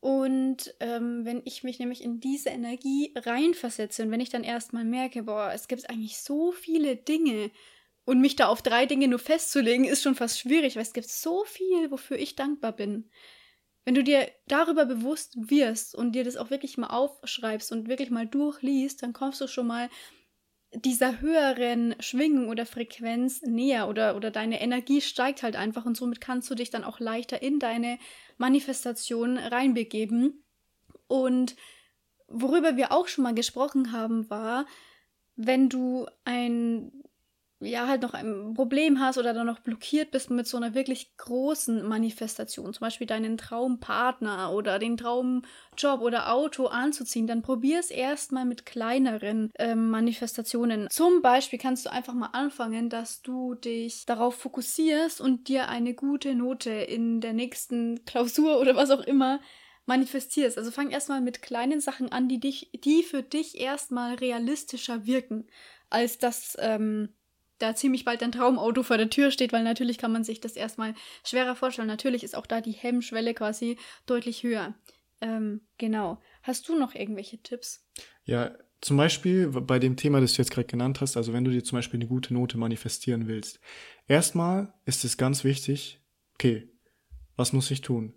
Und 0.00 0.74
ähm, 0.80 1.26
wenn 1.26 1.42
ich 1.44 1.62
mich 1.62 1.78
nämlich 1.78 2.02
in 2.02 2.20
diese 2.20 2.48
Energie 2.48 3.12
reinversetze 3.16 4.02
und 4.02 4.10
wenn 4.10 4.20
ich 4.20 4.30
dann 4.30 4.44
erstmal 4.44 4.84
merke, 4.84 5.24
boah, 5.24 5.52
es 5.54 5.68
gibt 5.68 5.90
eigentlich 5.90 6.18
so 6.18 6.52
viele 6.52 6.96
Dinge 6.96 7.50
und 8.06 8.20
mich 8.20 8.34
da 8.34 8.48
auf 8.48 8.62
drei 8.62 8.86
Dinge 8.86 9.08
nur 9.08 9.18
festzulegen, 9.18 9.84
ist 9.84 10.02
schon 10.02 10.14
fast 10.14 10.40
schwierig, 10.40 10.76
weil 10.76 10.82
es 10.82 10.94
gibt 10.94 11.08
so 11.08 11.44
viel, 11.44 11.90
wofür 11.90 12.16
ich 12.16 12.34
dankbar 12.34 12.72
bin. 12.72 13.10
Wenn 13.84 13.94
du 13.94 14.04
dir 14.04 14.30
darüber 14.46 14.84
bewusst 14.84 15.34
wirst 15.36 15.94
und 15.94 16.12
dir 16.12 16.24
das 16.24 16.36
auch 16.36 16.50
wirklich 16.50 16.76
mal 16.76 16.88
aufschreibst 16.88 17.72
und 17.72 17.88
wirklich 17.88 18.10
mal 18.10 18.26
durchliest, 18.26 19.02
dann 19.02 19.12
kommst 19.12 19.40
du 19.40 19.46
schon 19.46 19.66
mal 19.66 19.88
dieser 20.72 21.20
höheren 21.20 21.96
Schwingung 22.00 22.48
oder 22.48 22.64
Frequenz 22.64 23.42
näher 23.42 23.88
oder, 23.88 24.14
oder 24.14 24.30
deine 24.30 24.60
Energie 24.60 25.00
steigt 25.00 25.42
halt 25.42 25.56
einfach 25.56 25.84
und 25.84 25.96
somit 25.96 26.20
kannst 26.20 26.48
du 26.50 26.54
dich 26.54 26.70
dann 26.70 26.84
auch 26.84 27.00
leichter 27.00 27.42
in 27.42 27.58
deine 27.58 27.98
Manifestation 28.38 29.36
reinbegeben. 29.36 30.44
Und 31.08 31.56
worüber 32.28 32.76
wir 32.76 32.92
auch 32.92 33.08
schon 33.08 33.24
mal 33.24 33.34
gesprochen 33.34 33.90
haben, 33.90 34.30
war, 34.30 34.66
wenn 35.34 35.68
du 35.68 36.06
ein 36.24 36.92
ja 37.60 37.86
halt 37.86 38.02
noch 38.02 38.14
ein 38.14 38.54
Problem 38.54 39.00
hast 39.00 39.18
oder 39.18 39.34
dann 39.34 39.46
noch 39.46 39.60
blockiert 39.60 40.10
bist 40.10 40.30
mit 40.30 40.46
so 40.46 40.56
einer 40.56 40.74
wirklich 40.74 41.16
großen 41.18 41.86
Manifestation, 41.86 42.72
zum 42.72 42.80
Beispiel 42.80 43.06
deinen 43.06 43.36
Traumpartner 43.36 44.52
oder 44.52 44.78
den 44.78 44.96
Traumjob 44.96 46.00
oder 46.00 46.32
Auto 46.32 46.66
anzuziehen, 46.66 47.26
dann 47.26 47.42
probier 47.42 47.78
es 47.78 47.90
erstmal 47.90 48.46
mit 48.46 48.64
kleineren 48.64 49.50
äh, 49.58 49.74
Manifestationen. 49.74 50.88
Zum 50.90 51.20
Beispiel 51.20 51.58
kannst 51.58 51.84
du 51.84 51.92
einfach 51.92 52.14
mal 52.14 52.30
anfangen, 52.32 52.88
dass 52.88 53.20
du 53.20 53.54
dich 53.54 54.06
darauf 54.06 54.36
fokussierst 54.36 55.20
und 55.20 55.48
dir 55.48 55.68
eine 55.68 55.94
gute 55.94 56.34
Note 56.34 56.70
in 56.70 57.20
der 57.20 57.34
nächsten 57.34 58.04
Klausur 58.06 58.58
oder 58.58 58.74
was 58.74 58.90
auch 58.90 59.02
immer 59.02 59.40
manifestierst. 59.84 60.56
Also 60.56 60.70
fang 60.70 60.90
erstmal 60.90 61.20
mit 61.20 61.42
kleinen 61.42 61.80
Sachen 61.80 62.10
an, 62.10 62.28
die 62.28 62.40
dich, 62.40 62.70
die 62.84 63.02
für 63.02 63.22
dich 63.22 63.60
erstmal 63.60 64.14
realistischer 64.14 65.04
wirken, 65.04 65.46
als 65.90 66.18
das 66.18 66.56
ähm, 66.60 67.10
da 67.60 67.74
ziemlich 67.76 68.04
bald 68.04 68.22
ein 68.22 68.32
Traumauto 68.32 68.82
vor 68.82 68.98
der 68.98 69.10
Tür 69.10 69.30
steht, 69.30 69.52
weil 69.52 69.62
natürlich 69.62 69.98
kann 69.98 70.12
man 70.12 70.24
sich 70.24 70.40
das 70.40 70.56
erstmal 70.56 70.94
schwerer 71.24 71.54
vorstellen. 71.54 71.88
Natürlich 71.88 72.24
ist 72.24 72.36
auch 72.36 72.46
da 72.46 72.60
die 72.60 72.72
Hemmschwelle 72.72 73.34
quasi 73.34 73.76
deutlich 74.06 74.42
höher. 74.42 74.74
Ähm, 75.20 75.60
genau. 75.78 76.20
Hast 76.42 76.68
du 76.68 76.78
noch 76.78 76.94
irgendwelche 76.94 77.42
Tipps? 77.42 77.86
Ja, 78.24 78.56
zum 78.80 78.96
Beispiel 78.96 79.48
bei 79.48 79.78
dem 79.78 79.96
Thema, 79.96 80.20
das 80.20 80.32
du 80.32 80.42
jetzt 80.42 80.50
gerade 80.50 80.66
genannt 80.66 81.00
hast, 81.00 81.16
also 81.16 81.32
wenn 81.32 81.44
du 81.44 81.50
dir 81.50 81.62
zum 81.62 81.76
Beispiel 81.76 81.98
eine 81.98 82.08
gute 82.08 82.32
Note 82.32 82.56
manifestieren 82.56 83.28
willst. 83.28 83.60
Erstmal 84.08 84.72
ist 84.86 85.04
es 85.04 85.18
ganz 85.18 85.44
wichtig, 85.44 86.00
okay, 86.34 86.68
was 87.36 87.52
muss 87.52 87.70
ich 87.70 87.82
tun? 87.82 88.14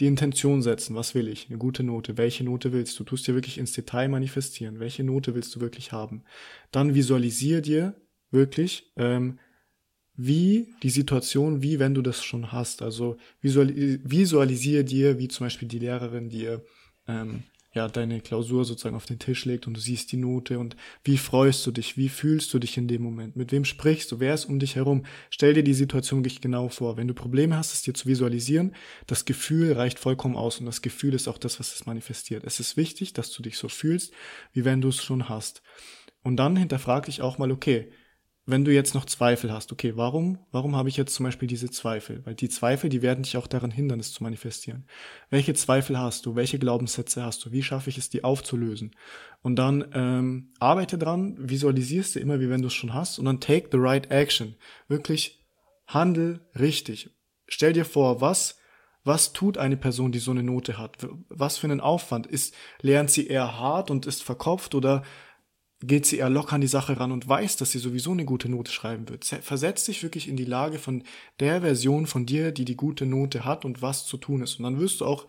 Die 0.00 0.06
Intention 0.06 0.60
setzen, 0.62 0.94
was 0.94 1.14
will 1.14 1.28
ich? 1.28 1.48
Eine 1.48 1.58
gute 1.58 1.82
Note. 1.82 2.18
Welche 2.18 2.44
Note 2.44 2.72
willst 2.72 2.98
du? 2.98 3.04
Tust 3.04 3.26
dir 3.26 3.34
wirklich 3.34 3.56
ins 3.56 3.72
Detail 3.72 4.08
manifestieren. 4.08 4.78
Welche 4.78 5.04
Note 5.04 5.34
willst 5.34 5.54
du 5.54 5.60
wirklich 5.60 5.92
haben? 5.92 6.24
Dann 6.70 6.94
visualisier 6.94 7.62
dir 7.62 7.94
wirklich, 8.36 8.92
ähm, 8.96 9.40
wie 10.14 10.74
die 10.82 10.90
Situation, 10.90 11.62
wie 11.62 11.80
wenn 11.80 11.94
du 11.94 12.02
das 12.02 12.22
schon 12.22 12.52
hast. 12.52 12.80
Also 12.80 13.16
visualisiere 13.42 14.84
dir, 14.84 15.18
wie 15.18 15.28
zum 15.28 15.46
Beispiel 15.46 15.68
die 15.68 15.80
Lehrerin 15.80 16.28
dir 16.28 16.64
ähm, 17.08 17.42
ja, 17.76 17.88
deine 17.88 18.22
Klausur 18.22 18.64
sozusagen 18.64 18.96
auf 18.96 19.04
den 19.04 19.18
Tisch 19.18 19.44
legt 19.44 19.66
und 19.66 19.74
du 19.74 19.80
siehst 19.80 20.10
die 20.10 20.16
Note 20.16 20.58
und 20.58 20.76
wie 21.04 21.18
freust 21.18 21.66
du 21.66 21.70
dich, 21.70 21.98
wie 21.98 22.08
fühlst 22.08 22.52
du 22.54 22.58
dich 22.58 22.78
in 22.78 22.88
dem 22.88 23.02
Moment, 23.02 23.36
mit 23.36 23.52
wem 23.52 23.66
sprichst 23.66 24.10
du, 24.10 24.18
wer 24.18 24.32
ist 24.32 24.46
um 24.46 24.58
dich 24.58 24.76
herum. 24.76 25.04
Stell 25.28 25.52
dir 25.52 25.62
die 25.62 25.74
Situation 25.74 26.20
wirklich 26.20 26.40
genau 26.40 26.70
vor. 26.70 26.96
Wenn 26.96 27.06
du 27.06 27.12
Probleme 27.12 27.54
hast, 27.54 27.74
es 27.74 27.82
dir 27.82 27.92
zu 27.92 28.08
visualisieren, 28.08 28.74
das 29.06 29.26
Gefühl 29.26 29.74
reicht 29.74 29.98
vollkommen 29.98 30.36
aus 30.36 30.58
und 30.58 30.64
das 30.64 30.80
Gefühl 30.80 31.12
ist 31.12 31.28
auch 31.28 31.36
das, 31.36 31.60
was 31.60 31.74
es 31.74 31.84
manifestiert. 31.84 32.44
Es 32.44 32.60
ist 32.60 32.78
wichtig, 32.78 33.12
dass 33.12 33.30
du 33.30 33.42
dich 33.42 33.58
so 33.58 33.68
fühlst, 33.68 34.14
wie 34.54 34.64
wenn 34.64 34.80
du 34.80 34.88
es 34.88 35.04
schon 35.04 35.28
hast. 35.28 35.62
Und 36.22 36.36
dann 36.36 36.56
hinterfrag 36.56 37.04
dich 37.04 37.20
auch 37.20 37.36
mal, 37.36 37.52
okay, 37.52 37.90
wenn 38.48 38.64
du 38.64 38.72
jetzt 38.72 38.94
noch 38.94 39.04
Zweifel 39.04 39.52
hast, 39.52 39.72
okay, 39.72 39.96
warum, 39.96 40.38
warum 40.52 40.76
habe 40.76 40.88
ich 40.88 40.96
jetzt 40.96 41.14
zum 41.14 41.24
Beispiel 41.24 41.48
diese 41.48 41.68
Zweifel? 41.68 42.24
Weil 42.24 42.36
die 42.36 42.48
Zweifel, 42.48 42.88
die 42.88 43.02
werden 43.02 43.24
dich 43.24 43.36
auch 43.36 43.48
daran 43.48 43.72
hindern, 43.72 43.98
es 43.98 44.12
zu 44.12 44.22
manifestieren. 44.22 44.86
Welche 45.30 45.54
Zweifel 45.54 45.98
hast 45.98 46.26
du? 46.26 46.36
Welche 46.36 46.60
Glaubenssätze 46.60 47.24
hast 47.24 47.44
du? 47.44 47.50
Wie 47.50 47.64
schaffe 47.64 47.90
ich 47.90 47.98
es, 47.98 48.08
die 48.08 48.22
aufzulösen? 48.22 48.94
Und 49.42 49.56
dann 49.56 49.84
ähm, 49.92 50.52
arbeite 50.60 50.96
dran, 50.96 51.36
visualisierst 51.38 52.14
du 52.14 52.20
immer, 52.20 52.38
wie 52.38 52.48
wenn 52.48 52.62
du 52.62 52.68
es 52.68 52.74
schon 52.74 52.94
hast, 52.94 53.18
und 53.18 53.24
dann 53.24 53.40
take 53.40 53.68
the 53.72 53.78
right 53.78 54.10
action. 54.12 54.54
Wirklich 54.86 55.44
handel 55.88 56.40
richtig. 56.58 57.10
Stell 57.48 57.72
dir 57.72 57.84
vor, 57.84 58.20
was 58.20 58.58
was 59.06 59.32
tut 59.32 59.56
eine 59.56 59.76
Person, 59.76 60.10
die 60.10 60.18
so 60.18 60.32
eine 60.32 60.42
Note 60.42 60.78
hat? 60.78 61.06
Was 61.28 61.58
für 61.58 61.68
einen 61.68 61.80
Aufwand? 61.80 62.26
Ist, 62.26 62.56
lernt 62.82 63.08
sie 63.08 63.28
eher 63.28 63.56
hart 63.56 63.88
und 63.88 64.04
ist 64.04 64.24
verkopft 64.24 64.74
oder 64.74 65.04
geht 65.80 66.06
sie 66.06 66.18
eher 66.18 66.30
locker 66.30 66.54
an 66.54 66.60
die 66.62 66.66
Sache 66.66 66.98
ran 66.98 67.12
und 67.12 67.28
weiß, 67.28 67.56
dass 67.56 67.72
sie 67.72 67.78
sowieso 67.78 68.12
eine 68.12 68.24
gute 68.24 68.48
Note 68.48 68.72
schreiben 68.72 69.08
wird. 69.08 69.24
Versetz 69.24 69.84
dich 69.84 70.02
wirklich 70.02 70.28
in 70.28 70.36
die 70.36 70.44
Lage 70.44 70.78
von 70.78 71.02
der 71.38 71.60
Version 71.60 72.06
von 72.06 72.24
dir, 72.24 72.52
die 72.52 72.64
die 72.64 72.76
gute 72.76 73.04
Note 73.04 73.44
hat 73.44 73.64
und 73.64 73.82
was 73.82 74.06
zu 74.06 74.16
tun 74.16 74.42
ist. 74.42 74.58
Und 74.58 74.64
dann 74.64 74.80
wirst 74.80 75.00
du 75.00 75.04
auch 75.04 75.26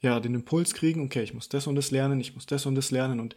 ja 0.00 0.18
den 0.18 0.34
Impuls 0.34 0.72
kriegen, 0.74 1.04
okay, 1.04 1.22
ich 1.22 1.34
muss 1.34 1.48
das 1.48 1.66
und 1.66 1.76
das 1.76 1.90
lernen, 1.90 2.20
ich 2.20 2.34
muss 2.34 2.46
das 2.46 2.66
und 2.66 2.74
das 2.74 2.90
lernen 2.90 3.20
und 3.20 3.36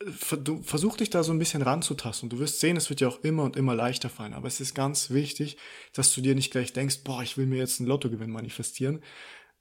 äh, 0.00 0.36
du 0.38 0.62
versuch 0.62 0.96
dich 0.96 1.10
da 1.10 1.22
so 1.22 1.32
ein 1.32 1.38
bisschen 1.38 1.62
ranzutasten. 1.62 2.30
Du 2.30 2.38
wirst 2.38 2.60
sehen, 2.60 2.76
es 2.76 2.88
wird 2.88 3.02
ja 3.02 3.08
auch 3.08 3.22
immer 3.22 3.44
und 3.44 3.56
immer 3.56 3.74
leichter 3.74 4.08
fallen. 4.08 4.34
Aber 4.34 4.48
es 4.48 4.60
ist 4.60 4.74
ganz 4.74 5.10
wichtig, 5.10 5.58
dass 5.92 6.14
du 6.14 6.22
dir 6.22 6.34
nicht 6.34 6.50
gleich 6.50 6.72
denkst, 6.72 7.04
boah, 7.04 7.22
ich 7.22 7.36
will 7.36 7.46
mir 7.46 7.58
jetzt 7.58 7.78
einen 7.78 7.88
Lottogewinn 7.88 8.30
manifestieren, 8.30 9.02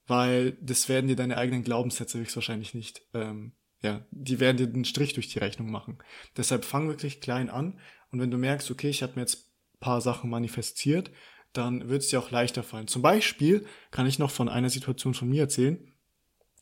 weil 0.07 0.53
das 0.61 0.87
werden 0.87 1.07
dir 1.07 1.17
deine 1.17 1.37
eigenen 1.37 1.63
Glaubenssätze 1.63 2.17
höchstwahrscheinlich 2.17 2.73
nicht 2.73 3.03
ähm, 3.13 3.53
ja, 3.81 4.05
die 4.11 4.39
werden 4.39 4.57
dir 4.57 4.67
einen 4.67 4.85
Strich 4.85 5.13
durch 5.13 5.29
die 5.29 5.39
Rechnung 5.39 5.71
machen. 5.71 5.97
Deshalb 6.37 6.65
fang 6.65 6.87
wirklich 6.87 7.21
klein 7.21 7.49
an 7.49 7.79
und 8.11 8.19
wenn 8.19 8.31
du 8.31 8.37
merkst, 8.37 8.69
okay, 8.71 8.89
ich 8.89 9.03
habe 9.03 9.13
mir 9.15 9.21
jetzt 9.21 9.51
paar 9.79 9.99
Sachen 9.99 10.29
manifestiert, 10.29 11.11
dann 11.53 11.89
wird 11.89 12.03
es 12.03 12.09
dir 12.09 12.19
auch 12.19 12.31
leichter 12.31 12.63
fallen. 12.63 12.87
Zum 12.87 13.01
Beispiel 13.01 13.65
kann 13.89 14.07
ich 14.07 14.19
noch 14.19 14.31
von 14.31 14.47
einer 14.47 14.69
Situation 14.69 15.13
von 15.13 15.27
mir 15.27 15.41
erzählen. 15.41 15.91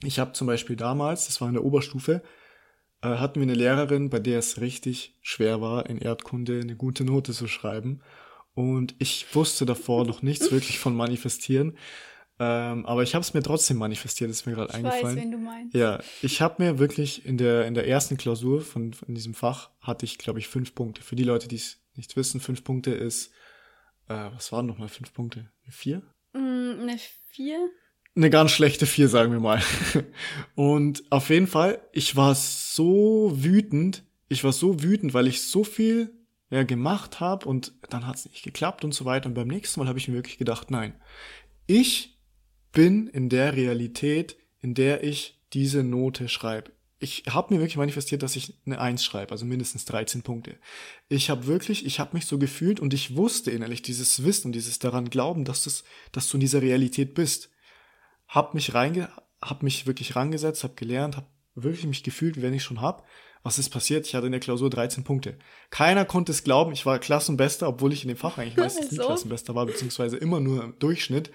Ich 0.01 0.17
habe 0.17 0.31
zum 0.31 0.47
Beispiel 0.47 0.75
damals, 0.75 1.27
das 1.27 1.39
war 1.41 1.47
in 1.47 1.53
der 1.53 1.65
Oberstufe, 1.65 2.23
äh, 3.01 3.07
hatten 3.09 3.35
wir 3.35 3.43
eine 3.43 3.53
Lehrerin, 3.53 4.09
bei 4.09 4.19
der 4.19 4.39
es 4.39 4.61
richtig 4.61 5.17
schwer 5.21 5.61
war, 5.61 5.87
in 5.89 5.99
Erdkunde 5.99 6.61
eine 6.61 6.75
gute 6.75 7.03
Note 7.03 7.33
zu 7.33 7.47
schreiben. 7.47 8.01
Und 8.55 8.95
ich 8.97 9.33
wusste 9.35 9.65
davor 9.65 10.05
noch 10.05 10.21
nichts 10.21 10.51
wirklich 10.51 10.79
von 10.79 10.95
Manifestieren. 10.95 11.77
Ähm, 12.41 12.85
aber 12.85 13.03
ich 13.03 13.15
habe 13.15 13.21
es 13.21 13.33
mir 13.33 13.43
trotzdem 13.43 13.77
manifestiert, 13.77 14.31
ist 14.31 14.45
mir 14.45 14.53
gerade 14.53 14.73
eingefallen. 14.73 15.09
Ich 15.09 15.15
weiß, 15.17 15.23
wen 15.23 15.31
du 15.31 15.37
meinst. 15.37 15.75
Ja, 15.75 15.99
ich 16.21 16.41
habe 16.41 16.63
mir 16.63 16.79
wirklich 16.79 17.25
in 17.25 17.37
der 17.37 17.67
in 17.67 17.73
der 17.73 17.85
ersten 17.85 18.15
Klausur 18.15 18.61
von, 18.61 18.93
von 18.93 19.13
diesem 19.13 19.33
Fach 19.33 19.71
hatte 19.81 20.05
ich, 20.05 20.17
glaube 20.17 20.39
ich, 20.39 20.47
fünf 20.47 20.73
Punkte. 20.73 21.01
Für 21.01 21.17
die 21.17 21.25
Leute, 21.25 21.49
die 21.49 21.57
es 21.57 21.81
nicht 21.95 22.15
wissen, 22.15 22.39
fünf 22.39 22.63
Punkte 22.63 22.91
ist, 22.91 23.33
äh, 24.07 24.29
was 24.33 24.53
waren 24.53 24.65
nochmal 24.65 24.87
fünf 24.87 25.13
Punkte? 25.13 25.51
Eine 25.63 25.71
vier? 25.73 26.01
Mm, 26.33 26.79
eine 26.81 26.97
vier? 27.27 27.69
Eine 28.15 28.29
ganz 28.29 28.51
schlechte 28.51 28.85
vier, 28.85 29.09
sagen 29.09 29.33
wir 29.33 29.41
mal. 29.41 29.61
Und 30.55 31.03
auf 31.09 31.29
jeden 31.29 31.47
Fall, 31.47 31.81
ich 31.91 32.15
war 32.15 32.35
so 32.35 33.33
wütend. 33.35 34.03
Ich 34.29 34.45
war 34.45 34.53
so 34.53 34.81
wütend, 34.81 35.13
weil 35.13 35.27
ich 35.27 35.41
so 35.41 35.65
viel 35.65 36.13
ja, 36.51 36.63
gemacht 36.63 37.19
habe 37.19 37.47
und 37.47 37.73
dann 37.89 38.07
hat 38.07 38.15
es 38.15 38.25
nicht 38.25 38.43
geklappt 38.43 38.83
und 38.83 38.93
so 38.93 39.05
weiter. 39.05 39.27
Und 39.27 39.35
beim 39.35 39.47
nächsten 39.47 39.79
Mal 39.79 39.87
habe 39.87 39.99
ich 39.99 40.07
mir 40.07 40.15
wirklich 40.15 40.37
gedacht, 40.37 40.71
nein, 40.71 40.93
ich 41.67 42.18
bin 42.71 43.07
in 43.07 43.29
der 43.29 43.55
Realität, 43.55 44.37
in 44.61 44.73
der 44.73 45.03
ich 45.03 45.39
diese 45.53 45.83
Note 45.83 46.29
schreibe. 46.29 46.71
Ich 47.01 47.23
habe 47.29 47.53
mir 47.53 47.61
wirklich 47.61 47.77
manifestiert, 47.77 48.23
dass 48.23 48.35
ich 48.35 48.55
eine 48.65 48.79
Eins 48.79 49.05
schreibe, 49.05 49.31
also 49.31 49.45
mindestens 49.45 49.85
13 49.85 50.21
Punkte. 50.21 50.57
Ich 51.07 51.29
habe 51.29 51.47
wirklich, 51.47 51.85
ich 51.85 51.99
habe 51.99 52.13
mich 52.13 52.25
so 52.25 52.37
gefühlt 52.37 52.81
und 52.81 52.93
ich 52.93 53.15
wusste 53.15 53.51
innerlich 53.51 53.81
dieses 53.81 54.23
Wissen, 54.25 54.51
dieses 54.51 54.79
daran 54.79 55.09
glauben, 55.09 55.45
dass, 55.45 55.63
das, 55.63 55.85
dass 56.11 56.27
du 56.27 56.35
in 56.35 56.41
dieser 56.41 56.61
Realität 56.61 57.13
bist. 57.13 57.49
Hab 58.27 58.53
mich 58.53 58.73
reinge, 58.73 59.09
hab 59.41 59.63
mich 59.63 59.87
wirklich 59.87 60.17
rangesetzt, 60.17 60.65
hab 60.65 60.75
gelernt, 60.75 61.15
hab 61.15 61.29
wirklich 61.55 61.87
mich 61.87 62.03
gefühlt, 62.03 62.41
wenn 62.41 62.53
ich 62.53 62.63
schon 62.63 62.81
hab. 62.81 63.07
Was 63.43 63.57
ist 63.57 63.69
passiert? 63.69 64.05
Ich 64.05 64.15
hatte 64.15 64.25
in 64.25 64.33
der 64.33 64.41
Klausur 64.41 64.69
13 64.69 65.05
Punkte. 65.05 65.37
Keiner 65.69 66.03
konnte 66.03 66.33
es 66.33 66.43
glauben, 66.43 66.73
ich 66.73 66.85
war 66.85 66.99
Klassenbester, 66.99 67.69
obwohl 67.69 67.93
ich 67.93 68.03
in 68.03 68.09
dem 68.09 68.17
Fach 68.17 68.37
eigentlich 68.37 68.57
meistens 68.57 68.89
so. 68.89 68.97
nie 68.97 69.07
Klassenbester 69.07 69.55
war, 69.55 69.65
beziehungsweise 69.65 70.17
immer 70.17 70.41
nur 70.41 70.63
im 70.63 70.77
Durchschnitt. 70.79 71.31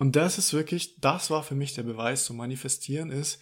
Und 0.00 0.16
das 0.16 0.38
ist 0.38 0.54
wirklich, 0.54 0.98
das 0.98 1.28
war 1.28 1.42
für 1.42 1.54
mich 1.54 1.74
der 1.74 1.82
Beweis, 1.82 2.24
zu 2.24 2.32
manifestieren 2.32 3.10
ist, 3.10 3.38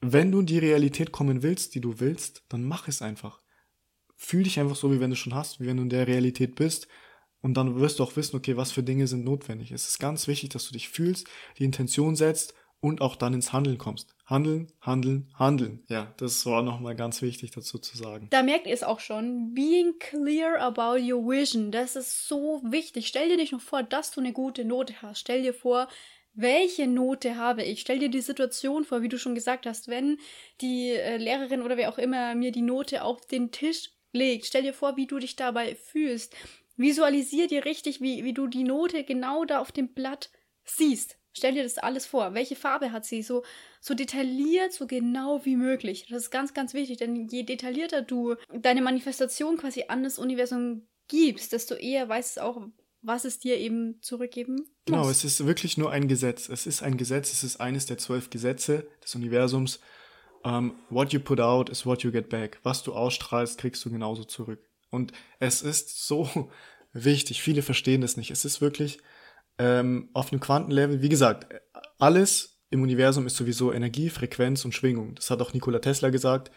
wenn 0.00 0.30
du 0.30 0.38
in 0.38 0.46
die 0.46 0.60
Realität 0.60 1.10
kommen 1.10 1.42
willst, 1.42 1.74
die 1.74 1.80
du 1.80 1.98
willst, 1.98 2.44
dann 2.48 2.62
mach 2.62 2.86
es 2.86 3.02
einfach. 3.02 3.42
Fühl 4.14 4.44
dich 4.44 4.60
einfach 4.60 4.76
so, 4.76 4.92
wie 4.92 5.00
wenn 5.00 5.10
du 5.10 5.16
schon 5.16 5.34
hast, 5.34 5.58
wie 5.58 5.66
wenn 5.66 5.78
du 5.78 5.82
in 5.82 5.88
der 5.88 6.06
Realität 6.06 6.54
bist. 6.54 6.86
Und 7.40 7.54
dann 7.54 7.80
wirst 7.80 7.98
du 7.98 8.04
auch 8.04 8.14
wissen, 8.14 8.36
okay, 8.36 8.56
was 8.56 8.70
für 8.70 8.84
Dinge 8.84 9.08
sind 9.08 9.24
notwendig. 9.24 9.72
Es 9.72 9.88
ist 9.88 9.98
ganz 9.98 10.28
wichtig, 10.28 10.50
dass 10.50 10.68
du 10.68 10.74
dich 10.74 10.90
fühlst, 10.90 11.26
die 11.58 11.64
Intention 11.64 12.14
setzt 12.14 12.54
und 12.80 13.00
auch 13.00 13.16
dann 13.16 13.34
ins 13.34 13.52
Handeln 13.52 13.78
kommst. 13.78 14.14
Handeln, 14.24 14.70
handeln, 14.80 15.32
handeln. 15.34 15.84
Ja, 15.88 16.12
das 16.18 16.44
war 16.46 16.62
nochmal 16.62 16.94
ganz 16.94 17.22
wichtig 17.22 17.50
dazu 17.50 17.78
zu 17.78 17.96
sagen. 17.96 18.28
Da 18.30 18.42
merkt 18.42 18.66
ihr 18.66 18.74
es 18.74 18.82
auch 18.82 19.00
schon. 19.00 19.54
Being 19.54 19.98
clear 19.98 20.60
about 20.60 20.98
your 21.00 21.26
vision. 21.28 21.72
Das 21.72 21.96
ist 21.96 22.28
so 22.28 22.60
wichtig. 22.64 23.08
Stell 23.08 23.28
dir 23.28 23.36
nicht 23.36 23.52
nur 23.52 23.60
vor, 23.60 23.82
dass 23.82 24.10
du 24.10 24.20
eine 24.20 24.32
gute 24.32 24.64
Note 24.64 25.02
hast. 25.02 25.20
Stell 25.20 25.42
dir 25.42 25.54
vor, 25.54 25.88
welche 26.34 26.86
Note 26.86 27.36
habe 27.36 27.64
ich? 27.64 27.80
Stell 27.80 27.98
dir 27.98 28.10
die 28.10 28.20
Situation 28.20 28.84
vor, 28.84 29.02
wie 29.02 29.08
du 29.08 29.18
schon 29.18 29.34
gesagt 29.34 29.66
hast, 29.66 29.88
wenn 29.88 30.18
die 30.60 30.90
äh, 30.90 31.16
Lehrerin 31.16 31.62
oder 31.62 31.76
wer 31.76 31.90
auch 31.90 31.98
immer 31.98 32.34
mir 32.34 32.52
die 32.52 32.62
Note 32.62 33.02
auf 33.02 33.26
den 33.26 33.50
Tisch 33.50 33.90
legt. 34.12 34.46
Stell 34.46 34.62
dir 34.62 34.74
vor, 34.74 34.96
wie 34.96 35.06
du 35.06 35.18
dich 35.18 35.34
dabei 35.34 35.74
fühlst. 35.74 36.36
Visualisier 36.76 37.48
dir 37.48 37.64
richtig, 37.64 38.00
wie, 38.00 38.22
wie 38.22 38.34
du 38.34 38.46
die 38.46 38.62
Note 38.62 39.02
genau 39.02 39.44
da 39.44 39.58
auf 39.58 39.72
dem 39.72 39.94
Blatt 39.94 40.30
siehst. 40.64 41.18
Stell 41.38 41.54
dir 41.54 41.62
das 41.62 41.78
alles 41.78 42.04
vor. 42.04 42.34
Welche 42.34 42.56
Farbe 42.56 42.92
hat 42.92 43.04
sie? 43.04 43.22
So, 43.22 43.44
so 43.80 43.94
detailliert, 43.94 44.72
so 44.72 44.86
genau 44.86 45.44
wie 45.44 45.56
möglich. 45.56 46.06
Das 46.10 46.24
ist 46.24 46.30
ganz, 46.30 46.52
ganz 46.52 46.74
wichtig, 46.74 46.98
denn 46.98 47.28
je 47.28 47.44
detaillierter 47.44 48.02
du 48.02 48.34
deine 48.52 48.82
Manifestation 48.82 49.56
quasi 49.56 49.84
an 49.88 50.02
das 50.02 50.18
Universum 50.18 50.86
gibst, 51.08 51.52
desto 51.52 51.74
eher 51.74 52.08
weißt 52.08 52.36
du 52.36 52.42
auch, 52.42 52.60
was 53.00 53.24
es 53.24 53.38
dir 53.38 53.56
eben 53.56 54.00
zurückgeben 54.02 54.56
muss. 54.56 54.68
Genau, 54.86 55.08
es 55.08 55.24
ist 55.24 55.46
wirklich 55.46 55.78
nur 55.78 55.90
ein 55.90 56.08
Gesetz. 56.08 56.48
Es 56.48 56.66
ist 56.66 56.82
ein 56.82 56.96
Gesetz, 56.96 57.32
es 57.32 57.44
ist 57.44 57.60
eines 57.60 57.86
der 57.86 57.98
zwölf 57.98 58.30
Gesetze 58.30 58.86
des 59.02 59.14
Universums. 59.14 59.80
Um, 60.44 60.54
ähm, 60.54 60.74
what 60.88 61.12
you 61.12 61.18
put 61.18 61.40
out 61.40 61.68
is 61.68 61.84
what 61.84 62.02
you 62.02 62.12
get 62.12 62.28
back. 62.28 62.60
Was 62.62 62.82
du 62.82 62.92
ausstrahlst, 62.92 63.58
kriegst 63.58 63.84
du 63.84 63.90
genauso 63.90 64.24
zurück. 64.24 64.60
Und 64.90 65.12
es 65.40 65.62
ist 65.62 66.06
so 66.06 66.50
wichtig. 66.92 67.42
Viele 67.42 67.62
verstehen 67.62 68.00
das 68.00 68.16
nicht. 68.16 68.30
Es 68.30 68.44
ist 68.44 68.60
wirklich 68.60 68.98
ähm, 69.58 70.08
auf 70.12 70.32
einem 70.32 70.40
Quantenlevel, 70.40 71.02
wie 71.02 71.08
gesagt, 71.08 71.46
alles 71.98 72.60
im 72.70 72.82
Universum 72.82 73.26
ist 73.26 73.36
sowieso 73.36 73.72
Energie, 73.72 74.10
Frequenz 74.10 74.64
und 74.64 74.72
Schwingung. 74.72 75.14
Das 75.14 75.30
hat 75.30 75.40
auch 75.40 75.54
Nikola 75.54 75.78
Tesla 75.78 76.10
gesagt. 76.10 76.50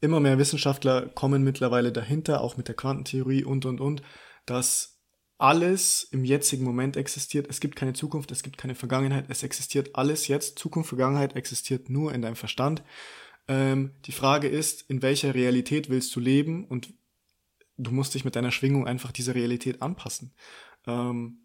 Immer 0.00 0.20
mehr 0.20 0.38
Wissenschaftler 0.38 1.08
kommen 1.08 1.44
mittlerweile 1.44 1.92
dahinter, 1.92 2.40
auch 2.40 2.56
mit 2.56 2.68
der 2.68 2.74
Quantentheorie 2.74 3.44
und, 3.44 3.64
und, 3.64 3.80
und, 3.80 4.02
dass 4.46 5.00
alles 5.38 6.08
im 6.10 6.24
jetzigen 6.24 6.64
Moment 6.64 6.96
existiert. 6.96 7.46
Es 7.48 7.60
gibt 7.60 7.76
keine 7.76 7.92
Zukunft, 7.92 8.30
es 8.30 8.42
gibt 8.42 8.58
keine 8.58 8.74
Vergangenheit, 8.74 9.26
es 9.28 9.42
existiert 9.42 9.94
alles 9.94 10.28
jetzt. 10.28 10.58
Zukunft, 10.58 10.88
Vergangenheit 10.88 11.36
existiert 11.36 11.88
nur 11.88 12.12
in 12.12 12.22
deinem 12.22 12.36
Verstand. 12.36 12.82
Ähm, 13.48 13.92
die 14.06 14.12
Frage 14.12 14.48
ist, 14.48 14.82
in 14.88 15.02
welcher 15.02 15.34
Realität 15.34 15.88
willst 15.88 16.14
du 16.16 16.20
leben 16.20 16.66
und 16.66 16.94
du 17.76 17.90
musst 17.90 18.14
dich 18.14 18.24
mit 18.24 18.36
deiner 18.36 18.52
Schwingung 18.52 18.86
einfach 18.86 19.12
dieser 19.12 19.34
Realität 19.34 19.82
anpassen. 19.82 20.32
Ähm, 20.86 21.43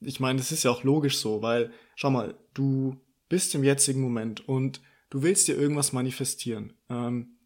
ich 0.00 0.20
meine, 0.20 0.38
das 0.38 0.52
ist 0.52 0.62
ja 0.62 0.70
auch 0.70 0.82
logisch 0.82 1.18
so, 1.18 1.42
weil, 1.42 1.70
schau 1.94 2.10
mal, 2.10 2.34
du 2.54 2.96
bist 3.28 3.54
im 3.54 3.64
jetzigen 3.64 4.00
Moment 4.00 4.48
und 4.48 4.80
du 5.10 5.22
willst 5.22 5.48
dir 5.48 5.56
irgendwas 5.56 5.92
manifestieren. 5.92 6.72
Ähm, 6.90 7.36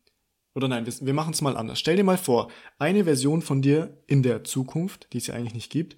oder 0.54 0.68
nein, 0.68 0.86
wir, 0.86 0.92
wir 1.00 1.14
machen 1.14 1.32
es 1.32 1.42
mal 1.42 1.56
anders. 1.56 1.78
Stell 1.78 1.96
dir 1.96 2.04
mal 2.04 2.18
vor, 2.18 2.50
eine 2.78 3.04
Version 3.04 3.42
von 3.42 3.62
dir 3.62 3.96
in 4.06 4.22
der 4.22 4.44
Zukunft, 4.44 5.08
die 5.12 5.18
es 5.18 5.28
ja 5.28 5.34
eigentlich 5.34 5.54
nicht 5.54 5.70
gibt, 5.70 5.96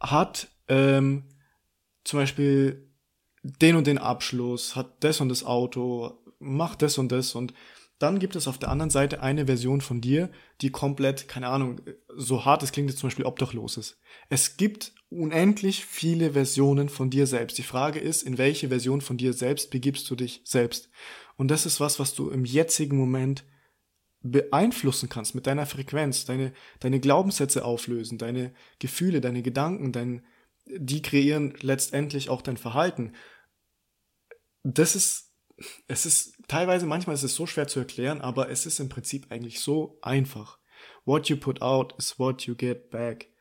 hat 0.00 0.48
ähm, 0.68 1.24
zum 2.04 2.20
Beispiel 2.20 2.88
den 3.42 3.76
und 3.76 3.86
den 3.86 3.98
Abschluss, 3.98 4.76
hat 4.76 5.02
das 5.04 5.20
und 5.20 5.28
das 5.28 5.44
Auto, 5.44 6.18
macht 6.38 6.82
das 6.82 6.98
und 6.98 7.10
das 7.12 7.34
und 7.34 7.52
dann 7.98 8.18
gibt 8.18 8.36
es 8.36 8.48
auf 8.48 8.58
der 8.58 8.70
anderen 8.70 8.90
Seite 8.90 9.22
eine 9.22 9.46
Version 9.46 9.80
von 9.80 10.00
dir, 10.00 10.30
die 10.60 10.70
komplett, 10.70 11.28
keine 11.28 11.48
Ahnung, 11.48 11.80
so 12.08 12.44
hart 12.44 12.62
es 12.62 12.72
klingt 12.72 12.90
jetzt 12.90 12.98
zum 12.98 13.08
Beispiel 13.08 13.24
obdachlos 13.24 13.76
ist. 13.76 13.98
Es 14.28 14.56
gibt 14.56 14.92
unendlich 15.14 15.84
viele 15.86 16.32
Versionen 16.32 16.88
von 16.88 17.10
dir 17.10 17.26
selbst. 17.26 17.58
Die 17.58 17.62
Frage 17.62 17.98
ist, 17.98 18.22
in 18.22 18.38
welche 18.38 18.68
Version 18.68 19.00
von 19.00 19.16
dir 19.16 19.32
selbst 19.32 19.70
begibst 19.70 20.10
du 20.10 20.16
dich 20.16 20.42
selbst? 20.44 20.90
Und 21.36 21.48
das 21.48 21.66
ist 21.66 21.80
was, 21.80 21.98
was 21.98 22.14
du 22.14 22.30
im 22.30 22.44
jetzigen 22.44 22.96
Moment 22.96 23.44
beeinflussen 24.22 25.08
kannst 25.08 25.34
mit 25.34 25.46
deiner 25.46 25.66
Frequenz, 25.66 26.24
deine, 26.24 26.52
deine 26.80 26.98
Glaubenssätze 26.98 27.64
auflösen, 27.64 28.16
deine 28.18 28.54
Gefühle, 28.78 29.20
deine 29.20 29.42
Gedanken, 29.42 29.92
dein, 29.92 30.24
die 30.66 31.02
kreieren 31.02 31.54
letztendlich 31.60 32.30
auch 32.30 32.40
dein 32.40 32.56
Verhalten. 32.56 33.12
Das 34.62 34.96
ist, 34.96 35.30
es 35.88 36.06
ist 36.06 36.38
teilweise, 36.48 36.86
manchmal 36.86 37.14
ist 37.14 37.22
es 37.22 37.34
so 37.34 37.46
schwer 37.46 37.68
zu 37.68 37.80
erklären, 37.80 38.22
aber 38.22 38.48
es 38.48 38.64
ist 38.64 38.80
im 38.80 38.88
Prinzip 38.88 39.26
eigentlich 39.30 39.60
so 39.60 39.98
einfach. 40.00 40.58
What 41.04 41.28
you 41.28 41.36
put 41.36 41.60
out 41.60 41.94
is 41.98 42.18
what 42.18 42.42
you 42.46 42.54
get 42.54 42.90
back. 42.90 43.33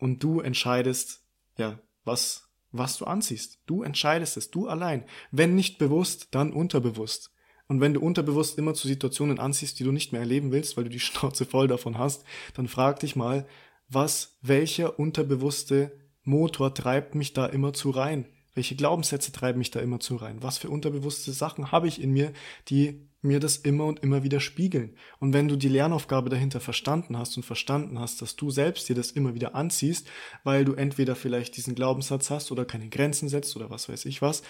Und 0.00 0.22
du 0.22 0.40
entscheidest, 0.40 1.22
ja, 1.58 1.78
was, 2.04 2.48
was 2.72 2.96
du 2.96 3.04
anziehst. 3.04 3.60
Du 3.66 3.82
entscheidest 3.82 4.36
es, 4.36 4.50
du 4.50 4.66
allein. 4.66 5.04
Wenn 5.30 5.54
nicht 5.54 5.78
bewusst, 5.78 6.28
dann 6.32 6.52
unterbewusst. 6.52 7.30
Und 7.68 7.80
wenn 7.80 7.94
du 7.94 8.00
unterbewusst 8.00 8.58
immer 8.58 8.74
zu 8.74 8.88
Situationen 8.88 9.38
anziehst, 9.38 9.78
die 9.78 9.84
du 9.84 9.92
nicht 9.92 10.10
mehr 10.10 10.22
erleben 10.22 10.50
willst, 10.50 10.76
weil 10.76 10.84
du 10.84 10.90
die 10.90 11.00
Schnauze 11.00 11.44
voll 11.44 11.68
davon 11.68 11.98
hast, 11.98 12.24
dann 12.54 12.66
frag 12.66 12.98
dich 13.00 13.14
mal, 13.14 13.46
was, 13.88 14.38
welcher 14.40 14.98
unterbewusste 14.98 15.92
Motor 16.22 16.74
treibt 16.74 17.14
mich 17.14 17.34
da 17.34 17.46
immer 17.46 17.72
zu 17.72 17.90
rein? 17.90 18.26
Welche 18.54 18.76
Glaubenssätze 18.76 19.32
treiben 19.32 19.58
mich 19.58 19.70
da 19.70 19.80
immer 19.80 20.00
zu 20.00 20.16
rein? 20.16 20.42
Was 20.42 20.58
für 20.58 20.70
unterbewusste 20.70 21.32
Sachen 21.32 21.72
habe 21.72 21.88
ich 21.88 22.00
in 22.00 22.12
mir, 22.12 22.32
die 22.68 23.09
mir 23.22 23.40
das 23.40 23.56
immer 23.56 23.84
und 23.86 24.00
immer 24.00 24.22
wieder 24.22 24.40
spiegeln? 24.40 24.96
Und 25.18 25.32
wenn 25.32 25.48
du 25.48 25.56
die 25.56 25.68
Lernaufgabe 25.68 26.30
dahinter 26.30 26.60
verstanden 26.60 27.18
hast 27.18 27.36
und 27.36 27.44
verstanden 27.44 27.98
hast, 27.98 28.22
dass 28.22 28.36
du 28.36 28.50
selbst 28.50 28.88
dir 28.88 28.94
das 28.94 29.10
immer 29.10 29.34
wieder 29.34 29.54
anziehst, 29.54 30.08
weil 30.44 30.64
du 30.64 30.74
entweder 30.74 31.16
vielleicht 31.16 31.56
diesen 31.56 31.74
Glaubenssatz 31.74 32.30
hast 32.30 32.50
oder 32.52 32.64
keine 32.64 32.88
Grenzen 32.88 33.28
setzt 33.28 33.56
oder 33.56 33.70
was 33.70 33.88
weiß 33.88 34.04
ich 34.06 34.22
was, 34.22 34.42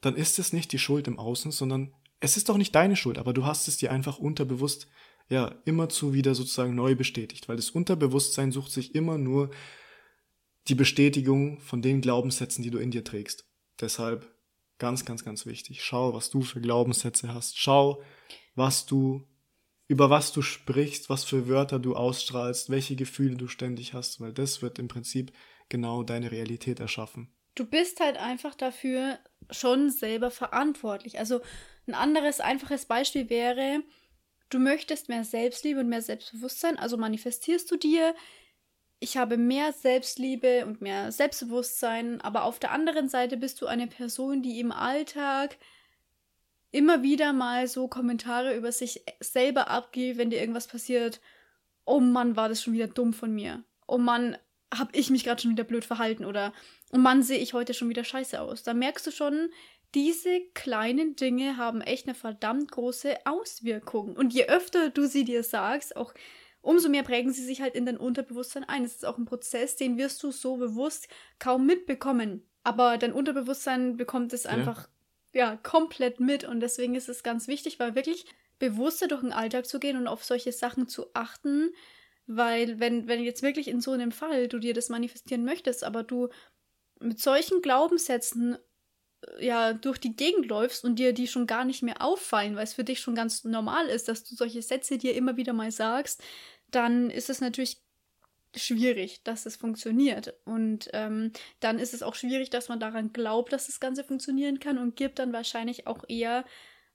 dann 0.00 0.16
ist 0.16 0.38
es 0.38 0.52
nicht 0.52 0.72
die 0.72 0.78
Schuld 0.78 1.06
im 1.06 1.18
Außen, 1.18 1.52
sondern 1.52 1.94
es 2.20 2.36
ist 2.36 2.48
doch 2.48 2.56
nicht 2.56 2.74
deine 2.74 2.96
Schuld, 2.96 3.18
aber 3.18 3.32
du 3.32 3.46
hast 3.46 3.66
es 3.68 3.78
dir 3.78 3.90
einfach 3.90 4.18
unterbewusst, 4.18 4.88
ja, 5.28 5.54
immerzu 5.64 6.12
wieder 6.14 6.34
sozusagen 6.34 6.74
neu 6.74 6.94
bestätigt, 6.94 7.48
weil 7.48 7.56
das 7.56 7.70
Unterbewusstsein 7.70 8.52
sucht 8.52 8.72
sich 8.72 8.94
immer 8.94 9.18
nur 9.18 9.50
die 10.68 10.74
Bestätigung 10.74 11.58
von 11.60 11.82
den 11.82 12.00
Glaubenssätzen, 12.00 12.62
die 12.62 12.70
du 12.70 12.78
in 12.78 12.90
dir 12.90 13.04
trägst. 13.04 13.48
Deshalb 13.80 14.32
ganz, 14.82 15.04
ganz, 15.04 15.24
ganz 15.24 15.46
wichtig. 15.46 15.84
Schau, 15.84 16.12
was 16.12 16.28
du 16.28 16.42
für 16.42 16.60
Glaubenssätze 16.60 17.32
hast. 17.32 17.56
Schau, 17.56 18.02
was 18.56 18.84
du, 18.84 19.24
über 19.86 20.10
was 20.10 20.32
du 20.32 20.42
sprichst, 20.42 21.08
was 21.08 21.22
für 21.22 21.46
Wörter 21.46 21.78
du 21.78 21.94
ausstrahlst, 21.94 22.68
welche 22.68 22.96
Gefühle 22.96 23.36
du 23.36 23.46
ständig 23.46 23.94
hast, 23.94 24.20
weil 24.20 24.32
das 24.32 24.60
wird 24.60 24.80
im 24.80 24.88
Prinzip 24.88 25.32
genau 25.68 26.02
deine 26.02 26.32
Realität 26.32 26.80
erschaffen. 26.80 27.32
Du 27.54 27.64
bist 27.64 28.00
halt 28.00 28.16
einfach 28.16 28.56
dafür 28.56 29.20
schon 29.50 29.90
selber 29.90 30.32
verantwortlich. 30.32 31.20
Also 31.20 31.42
ein 31.86 31.94
anderes, 31.94 32.40
einfaches 32.40 32.86
Beispiel 32.86 33.30
wäre, 33.30 33.84
du 34.50 34.58
möchtest 34.58 35.08
mehr 35.08 35.22
Selbstliebe 35.22 35.78
und 35.78 35.90
mehr 35.90 36.02
Selbstbewusstsein, 36.02 36.76
also 36.76 36.96
manifestierst 36.96 37.70
du 37.70 37.76
dir, 37.76 38.16
ich 39.02 39.16
habe 39.16 39.36
mehr 39.36 39.72
Selbstliebe 39.72 40.64
und 40.64 40.80
mehr 40.80 41.10
Selbstbewusstsein, 41.10 42.20
aber 42.20 42.44
auf 42.44 42.60
der 42.60 42.70
anderen 42.70 43.08
Seite 43.08 43.36
bist 43.36 43.60
du 43.60 43.66
eine 43.66 43.88
Person, 43.88 44.42
die 44.42 44.60
im 44.60 44.70
Alltag 44.70 45.56
immer 46.70 47.02
wieder 47.02 47.32
mal 47.32 47.66
so 47.66 47.88
Kommentare 47.88 48.56
über 48.56 48.70
sich 48.70 49.02
selber 49.18 49.68
abgibt, 49.68 50.18
wenn 50.18 50.30
dir 50.30 50.38
irgendwas 50.38 50.68
passiert. 50.68 51.20
Oh 51.84 51.98
Mann, 51.98 52.36
war 52.36 52.48
das 52.48 52.62
schon 52.62 52.74
wieder 52.74 52.86
dumm 52.86 53.12
von 53.12 53.34
mir. 53.34 53.64
Oh 53.88 53.98
Mann, 53.98 54.38
hab 54.72 54.94
ich 54.94 55.10
mich 55.10 55.24
gerade 55.24 55.42
schon 55.42 55.50
wieder 55.50 55.64
blöd 55.64 55.84
verhalten 55.84 56.24
oder 56.24 56.52
oh 56.92 56.98
Mann, 56.98 57.24
sehe 57.24 57.40
ich 57.40 57.54
heute 57.54 57.74
schon 57.74 57.88
wieder 57.88 58.04
scheiße 58.04 58.40
aus. 58.40 58.62
Da 58.62 58.72
merkst 58.72 59.04
du 59.08 59.10
schon, 59.10 59.50
diese 59.96 60.40
kleinen 60.54 61.16
Dinge 61.16 61.56
haben 61.56 61.80
echt 61.80 62.06
eine 62.06 62.14
verdammt 62.14 62.70
große 62.70 63.16
Auswirkung. 63.26 64.14
Und 64.14 64.32
je 64.32 64.46
öfter 64.46 64.90
du 64.90 65.08
sie 65.08 65.24
dir 65.24 65.42
sagst, 65.42 65.96
auch 65.96 66.14
umso 66.62 66.88
mehr 66.88 67.02
prägen 67.02 67.32
sie 67.32 67.44
sich 67.44 67.60
halt 67.60 67.74
in 67.74 67.84
dein 67.84 67.98
Unterbewusstsein 67.98 68.64
ein. 68.64 68.84
Es 68.84 68.94
ist 68.94 69.04
auch 69.04 69.18
ein 69.18 69.26
Prozess, 69.26 69.76
den 69.76 69.98
wirst 69.98 70.22
du 70.22 70.30
so 70.30 70.56
bewusst 70.56 71.08
kaum 71.38 71.66
mitbekommen. 71.66 72.48
Aber 72.64 72.96
dein 72.96 73.12
Unterbewusstsein 73.12 73.96
bekommt 73.96 74.32
es 74.32 74.46
einfach 74.46 74.88
ja. 75.34 75.50
ja 75.50 75.56
komplett 75.56 76.20
mit. 76.20 76.44
Und 76.44 76.60
deswegen 76.60 76.94
ist 76.94 77.08
es 77.08 77.22
ganz 77.22 77.48
wichtig, 77.48 77.78
weil 77.78 77.94
wirklich 77.94 78.26
bewusster 78.58 79.08
durch 79.08 79.22
den 79.22 79.32
Alltag 79.32 79.66
zu 79.66 79.80
gehen 79.80 79.96
und 79.96 80.06
auf 80.06 80.24
solche 80.24 80.52
Sachen 80.52 80.88
zu 80.88 81.06
achten. 81.14 81.74
Weil, 82.28 82.78
wenn, 82.78 83.08
wenn 83.08 83.22
jetzt 83.22 83.42
wirklich 83.42 83.66
in 83.66 83.80
so 83.80 83.90
einem 83.90 84.12
Fall 84.12 84.46
du 84.46 84.60
dir 84.60 84.74
das 84.74 84.88
manifestieren 84.88 85.44
möchtest, 85.44 85.82
aber 85.82 86.04
du 86.04 86.28
mit 87.00 87.20
solchen 87.20 87.60
Glaubenssätzen 87.60 88.56
ja 89.40 89.72
durch 89.72 89.98
die 89.98 90.16
Gegend 90.16 90.46
läufst 90.46 90.84
und 90.84 90.98
dir 90.98 91.12
die 91.12 91.28
schon 91.28 91.46
gar 91.46 91.64
nicht 91.64 91.82
mehr 91.82 92.02
auffallen, 92.02 92.56
weil 92.56 92.64
es 92.64 92.74
für 92.74 92.84
dich 92.84 93.00
schon 93.00 93.14
ganz 93.14 93.44
normal 93.44 93.86
ist, 93.86 94.08
dass 94.08 94.24
du 94.24 94.34
solche 94.34 94.62
Sätze 94.62 94.98
dir 94.98 95.14
immer 95.14 95.36
wieder 95.36 95.52
mal 95.52 95.70
sagst, 95.70 96.22
dann 96.70 97.10
ist 97.10 97.30
es 97.30 97.40
natürlich 97.40 97.80
schwierig, 98.54 99.22
dass 99.22 99.46
es 99.46 99.56
funktioniert. 99.56 100.34
Und 100.44 100.90
ähm, 100.92 101.32
dann 101.60 101.78
ist 101.78 101.94
es 101.94 102.02
auch 102.02 102.14
schwierig, 102.14 102.50
dass 102.50 102.68
man 102.68 102.80
daran 102.80 103.12
glaubt, 103.12 103.52
dass 103.52 103.66
das 103.66 103.80
Ganze 103.80 104.04
funktionieren 104.04 104.58
kann 104.58 104.78
und 104.78 104.96
gibt 104.96 105.18
dann 105.18 105.32
wahrscheinlich 105.32 105.86
auch 105.86 106.04
eher 106.08 106.44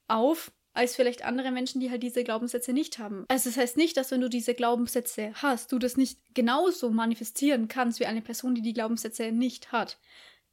auf, 0.07 0.51
als 0.73 0.95
vielleicht 0.95 1.25
andere 1.25 1.51
Menschen, 1.51 1.81
die 1.81 1.89
halt 1.89 2.03
diese 2.03 2.23
Glaubenssätze 2.23 2.71
nicht 2.71 2.99
haben. 2.99 3.25
Also 3.29 3.49
das 3.49 3.57
heißt 3.57 3.77
nicht, 3.77 3.97
dass 3.97 4.11
wenn 4.11 4.21
du 4.21 4.29
diese 4.29 4.53
Glaubenssätze 4.53 5.31
hast, 5.33 5.71
du 5.71 5.79
das 5.79 5.97
nicht 5.97 6.19
genauso 6.35 6.91
manifestieren 6.91 7.67
kannst 7.67 7.99
wie 7.99 8.05
eine 8.05 8.21
Person, 8.21 8.53
die 8.53 8.61
die 8.61 8.73
Glaubenssätze 8.73 9.31
nicht 9.31 9.71
hat 9.71 9.97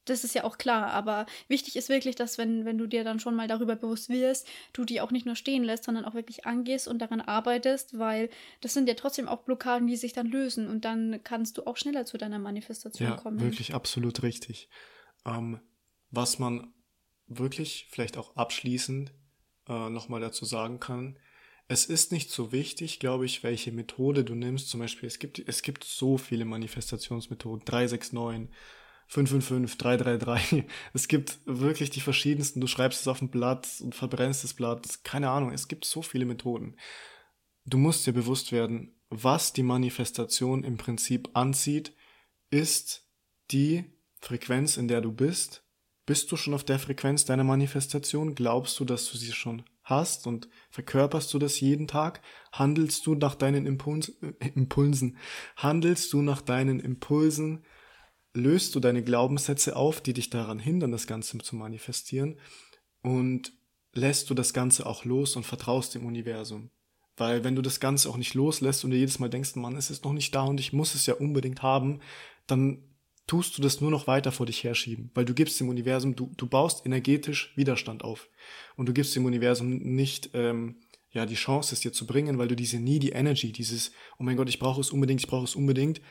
das 0.05 0.23
ist 0.23 0.35
ja 0.35 0.43
auch 0.43 0.57
klar, 0.57 0.91
aber 0.91 1.25
wichtig 1.47 1.75
ist 1.75 1.89
wirklich, 1.89 2.15
dass 2.15 2.37
wenn, 2.37 2.65
wenn 2.65 2.77
du 2.77 2.87
dir 2.87 3.03
dann 3.03 3.19
schon 3.19 3.35
mal 3.35 3.47
darüber 3.47 3.75
bewusst 3.75 4.09
wirst, 4.09 4.47
du 4.73 4.85
die 4.85 5.01
auch 5.01 5.11
nicht 5.11 5.25
nur 5.25 5.35
stehen 5.35 5.63
lässt, 5.63 5.83
sondern 5.83 6.05
auch 6.05 6.13
wirklich 6.13 6.45
angehst 6.45 6.87
und 6.87 6.99
daran 6.99 7.21
arbeitest, 7.21 7.97
weil 7.97 8.29
das 8.61 8.73
sind 8.73 8.87
ja 8.87 8.95
trotzdem 8.95 9.27
auch 9.27 9.43
Blockaden, 9.43 9.87
die 9.87 9.97
sich 9.97 10.13
dann 10.13 10.27
lösen 10.27 10.69
und 10.69 10.85
dann 10.85 11.21
kannst 11.23 11.57
du 11.57 11.65
auch 11.65 11.77
schneller 11.77 12.05
zu 12.05 12.17
deiner 12.17 12.39
Manifestation 12.39 13.09
ja, 13.09 13.15
kommen. 13.15 13.39
Wirklich 13.39 13.73
absolut 13.73 14.23
richtig. 14.23 14.69
Ähm, 15.25 15.59
was 16.11 16.39
man 16.39 16.73
wirklich 17.27 17.87
vielleicht 17.89 18.17
auch 18.17 18.35
abschließend 18.35 19.11
äh, 19.67 19.89
nochmal 19.89 20.21
dazu 20.21 20.45
sagen 20.45 20.79
kann, 20.79 21.17
es 21.67 21.85
ist 21.85 22.11
nicht 22.11 22.29
so 22.29 22.51
wichtig, 22.51 22.99
glaube 22.99 23.25
ich, 23.25 23.43
welche 23.43 23.71
Methode 23.71 24.23
du 24.23 24.35
nimmst. 24.35 24.69
Zum 24.69 24.79
Beispiel, 24.79 25.07
es 25.07 25.17
gibt, 25.17 25.39
es 25.39 25.63
gibt 25.63 25.83
so 25.83 26.17
viele 26.17 26.45
Manifestationsmethoden, 26.45 27.65
369, 27.65 28.55
555, 29.07 29.77
333. 29.77 30.63
Es 30.93 31.07
gibt 31.07 31.39
wirklich 31.45 31.89
die 31.89 32.01
verschiedensten. 32.01 32.61
Du 32.61 32.67
schreibst 32.67 33.01
es 33.01 33.07
auf 33.07 33.21
ein 33.21 33.29
Blatt 33.29 33.67
und 33.81 33.95
verbrennst 33.95 34.43
das 34.43 34.53
Blatt. 34.53 35.03
Keine 35.03 35.29
Ahnung, 35.29 35.51
es 35.51 35.67
gibt 35.67 35.85
so 35.85 36.01
viele 36.01 36.25
Methoden. 36.25 36.75
Du 37.65 37.77
musst 37.77 38.05
dir 38.05 38.13
bewusst 38.13 38.51
werden, 38.51 38.95
was 39.09 39.53
die 39.53 39.63
Manifestation 39.63 40.63
im 40.63 40.77
Prinzip 40.77 41.29
anzieht, 41.33 41.93
ist 42.49 43.07
die 43.51 43.85
Frequenz, 44.19 44.77
in 44.77 44.87
der 44.87 45.01
du 45.01 45.11
bist. 45.11 45.63
Bist 46.05 46.31
du 46.31 46.37
schon 46.37 46.53
auf 46.53 46.63
der 46.63 46.79
Frequenz 46.79 47.25
deiner 47.25 47.43
Manifestation? 47.43 48.35
Glaubst 48.35 48.79
du, 48.79 48.85
dass 48.85 49.09
du 49.11 49.17
sie 49.17 49.31
schon 49.31 49.63
hast 49.83 50.27
und 50.27 50.49
verkörperst 50.69 51.33
du 51.33 51.39
das 51.39 51.59
jeden 51.59 51.87
Tag? 51.87 52.21
Handelst 52.51 53.05
du 53.07 53.15
nach 53.15 53.35
deinen 53.35 53.65
Impuls 53.65 54.09
äh, 54.21 54.49
Impulsen? 54.55 55.17
Handelst 55.55 56.11
du 56.13 56.21
nach 56.21 56.41
deinen 56.41 56.79
Impulsen? 56.79 57.63
Löst 58.35 58.75
du 58.75 58.79
deine 58.79 59.03
Glaubenssätze 59.03 59.75
auf, 59.75 60.01
die 60.01 60.13
dich 60.13 60.29
daran 60.29 60.59
hindern, 60.59 60.91
das 60.91 61.07
Ganze 61.07 61.37
zu 61.37 61.55
manifestieren 61.55 62.37
und 63.01 63.53
lässt 63.93 64.29
du 64.29 64.33
das 64.33 64.53
Ganze 64.53 64.85
auch 64.85 65.05
los 65.05 65.35
und 65.35 65.43
vertraust 65.43 65.95
dem 65.95 66.05
Universum. 66.05 66.69
Weil 67.17 67.43
wenn 67.43 67.55
du 67.55 67.61
das 67.61 67.79
Ganze 67.79 68.09
auch 68.09 68.17
nicht 68.17 68.33
loslässt 68.33 68.83
und 68.83 68.91
dir 68.91 68.97
jedes 68.97 69.19
Mal 69.19 69.29
denkst, 69.29 69.55
Mann, 69.55 69.77
es 69.77 69.89
ist 69.89 70.03
noch 70.03 70.11
nicht 70.11 70.35
da 70.35 70.43
und 70.43 70.59
ich 70.59 70.73
muss 70.73 70.95
es 70.95 71.05
ja 71.05 71.13
unbedingt 71.13 71.61
haben, 71.61 72.01
dann 72.45 72.83
tust 73.25 73.57
du 73.57 73.61
das 73.61 73.81
nur 73.81 73.89
noch 73.89 74.05
weiter 74.05 74.31
vor 74.31 74.45
dich 74.45 74.63
herschieben, 74.63 75.09
weil 75.13 75.25
du 75.25 75.33
gibst 75.33 75.59
dem 75.59 75.69
Universum, 75.69 76.15
du, 76.15 76.31
du 76.37 76.45
baust 76.45 76.85
energetisch 76.85 77.53
Widerstand 77.55 78.03
auf 78.03 78.29
und 78.75 78.87
du 78.87 78.93
gibst 78.93 79.15
dem 79.15 79.25
Universum 79.25 79.77
nicht 79.77 80.31
ähm, 80.33 80.81
ja 81.09 81.25
die 81.25 81.35
Chance, 81.35 81.73
es 81.73 81.79
dir 81.79 81.93
zu 81.93 82.05
bringen, 82.05 82.37
weil 82.37 82.49
du 82.49 82.55
diese 82.55 82.77
nie 82.77 82.99
die 82.99 83.11
Energy, 83.11 83.51
dieses, 83.51 83.91
oh 84.19 84.23
mein 84.23 84.37
Gott, 84.37 84.49
ich 84.49 84.59
brauche 84.59 84.81
es 84.81 84.91
unbedingt, 84.91 85.21
ich 85.21 85.27
brauche 85.27 85.45
es 85.45 85.55
unbedingt, 85.55 86.01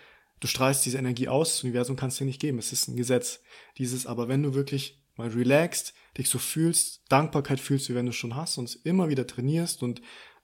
du 0.44 0.48
strahlst 0.48 0.84
diese 0.84 0.98
Energie 0.98 1.28
aus, 1.28 1.52
das 1.52 1.64
Universum 1.64 1.96
kann 1.96 2.10
es 2.10 2.16
dir 2.16 2.26
nicht 2.26 2.38
geben, 2.38 2.58
es 2.58 2.70
ist 2.70 2.86
ein 2.86 2.96
Gesetz. 2.96 3.40
Dieses, 3.78 4.04
aber 4.04 4.28
wenn 4.28 4.42
du 4.42 4.52
wirklich 4.52 5.02
mal 5.16 5.28
relaxed, 5.28 5.94
dich 6.18 6.28
so 6.28 6.38
fühlst, 6.38 7.02
Dankbarkeit 7.08 7.60
fühlst, 7.60 7.88
wie 7.88 7.94
wenn 7.94 8.04
du 8.04 8.12
schon 8.12 8.36
hast 8.36 8.58
und 8.58 8.78
immer 8.84 9.08
wieder 9.08 9.26
trainierst 9.26 9.82
und 9.82 10.02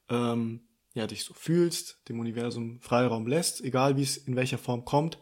ähm, 0.09 0.63
ja, 0.95 1.07
dich 1.07 1.25
so 1.25 1.35
fühlst, 1.35 2.01
dem 2.09 2.19
Universum 2.19 2.81
Freiraum 2.81 3.27
lässt, 3.27 3.61
egal 3.61 3.99
wie 3.99 4.03
es 4.03 4.17
in 4.17 4.37
welcher 4.37 4.57
Form 4.57 4.87
kommt, 4.87 5.19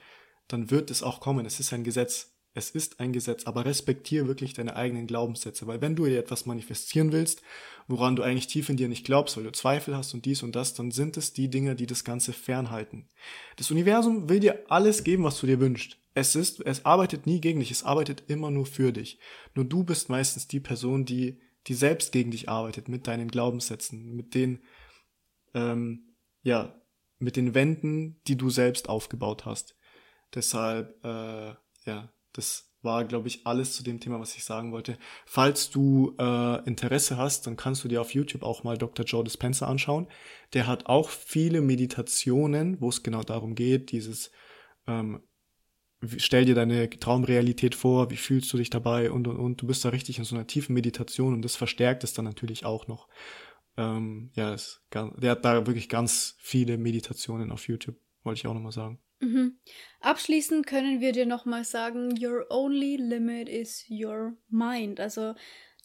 dann 0.46 0.70
wird 0.70 0.92
es 0.92 1.02
auch 1.02 1.18
kommen. 1.18 1.44
Es 1.44 1.58
ist 1.58 1.72
ein 1.72 1.82
Gesetz. 1.82 2.37
Es 2.58 2.70
ist 2.70 2.98
ein 2.98 3.12
Gesetz, 3.12 3.46
aber 3.46 3.64
respektiere 3.64 4.26
wirklich 4.26 4.52
deine 4.52 4.74
eigenen 4.74 5.06
Glaubenssätze, 5.06 5.68
weil 5.68 5.80
wenn 5.80 5.94
du 5.94 6.06
dir 6.06 6.18
etwas 6.18 6.44
manifestieren 6.44 7.12
willst, 7.12 7.40
woran 7.86 8.16
du 8.16 8.24
eigentlich 8.24 8.48
tief 8.48 8.68
in 8.68 8.76
dir 8.76 8.88
nicht 8.88 9.06
glaubst, 9.06 9.36
weil 9.36 9.44
du 9.44 9.52
Zweifel 9.52 9.96
hast 9.96 10.12
und 10.12 10.24
dies 10.24 10.42
und 10.42 10.56
das, 10.56 10.74
dann 10.74 10.90
sind 10.90 11.16
es 11.16 11.32
die 11.32 11.48
Dinge, 11.48 11.76
die 11.76 11.86
das 11.86 12.02
Ganze 12.02 12.32
fernhalten. 12.32 13.06
Das 13.54 13.70
Universum 13.70 14.28
will 14.28 14.40
dir 14.40 14.64
alles 14.68 15.04
geben, 15.04 15.22
was 15.22 15.38
du 15.38 15.46
dir 15.46 15.60
wünschst. 15.60 15.98
Es 16.14 16.34
ist, 16.34 16.60
es 16.66 16.84
arbeitet 16.84 17.26
nie 17.26 17.40
gegen 17.40 17.60
dich, 17.60 17.70
es 17.70 17.84
arbeitet 17.84 18.24
immer 18.26 18.50
nur 18.50 18.66
für 18.66 18.90
dich. 18.90 19.20
Nur 19.54 19.64
du 19.64 19.84
bist 19.84 20.08
meistens 20.08 20.48
die 20.48 20.58
Person, 20.58 21.04
die, 21.04 21.38
die 21.68 21.74
selbst 21.74 22.10
gegen 22.10 22.32
dich 22.32 22.48
arbeitet, 22.48 22.88
mit 22.88 23.06
deinen 23.06 23.28
Glaubenssätzen, 23.28 24.16
mit 24.16 24.34
den, 24.34 24.64
ähm, 25.54 26.16
ja, 26.42 26.74
mit 27.20 27.36
den 27.36 27.54
Wänden, 27.54 28.20
die 28.26 28.36
du 28.36 28.50
selbst 28.50 28.88
aufgebaut 28.88 29.44
hast. 29.44 29.76
Deshalb, 30.34 31.04
äh, 31.04 31.54
ja, 31.84 32.12
das 32.32 32.68
war, 32.82 33.04
glaube 33.04 33.28
ich, 33.28 33.46
alles 33.46 33.74
zu 33.74 33.82
dem 33.82 34.00
Thema, 34.00 34.20
was 34.20 34.36
ich 34.36 34.44
sagen 34.44 34.72
wollte. 34.72 34.98
Falls 35.26 35.70
du 35.70 36.14
äh, 36.18 36.64
Interesse 36.64 37.16
hast, 37.16 37.46
dann 37.46 37.56
kannst 37.56 37.82
du 37.82 37.88
dir 37.88 38.00
auf 38.00 38.14
YouTube 38.14 38.42
auch 38.42 38.62
mal 38.62 38.78
Dr. 38.78 39.04
Joe 39.04 39.24
Dispenza 39.24 39.66
anschauen. 39.66 40.06
Der 40.52 40.66
hat 40.66 40.86
auch 40.86 41.08
viele 41.08 41.60
Meditationen, 41.60 42.80
wo 42.80 42.88
es 42.88 43.02
genau 43.02 43.22
darum 43.22 43.54
geht, 43.54 43.90
dieses 43.90 44.30
ähm, 44.86 45.22
stell 46.16 46.44
dir 46.44 46.54
deine 46.54 46.88
Traumrealität 46.88 47.74
vor, 47.74 48.10
wie 48.10 48.16
fühlst 48.16 48.52
du 48.52 48.56
dich 48.56 48.70
dabei 48.70 49.10
und 49.10 49.26
und 49.26 49.36
und 49.36 49.60
du 49.60 49.66
bist 49.66 49.84
da 49.84 49.88
richtig 49.88 50.18
in 50.18 50.24
so 50.24 50.36
einer 50.36 50.46
tiefen 50.46 50.74
Meditation 50.74 51.34
und 51.34 51.42
das 51.42 51.56
verstärkt 51.56 52.04
es 52.04 52.12
dann 52.12 52.24
natürlich 52.24 52.64
auch 52.64 52.86
noch. 52.86 53.08
Ähm, 53.76 54.30
ja, 54.34 54.54
es, 54.54 54.82
der 54.92 55.30
hat 55.30 55.44
da 55.44 55.66
wirklich 55.66 55.88
ganz 55.88 56.36
viele 56.38 56.78
Meditationen 56.78 57.50
auf 57.50 57.68
YouTube, 57.68 57.96
wollte 58.22 58.38
ich 58.38 58.46
auch 58.46 58.54
nochmal 58.54 58.72
sagen. 58.72 59.00
Mhm. 59.20 59.58
Abschließend 60.00 60.66
können 60.66 61.00
wir 61.00 61.12
dir 61.12 61.26
nochmal 61.26 61.64
sagen, 61.64 62.14
your 62.22 62.46
only 62.50 62.96
limit 62.96 63.48
is 63.48 63.84
your 63.90 64.36
mind. 64.48 65.00
Also 65.00 65.34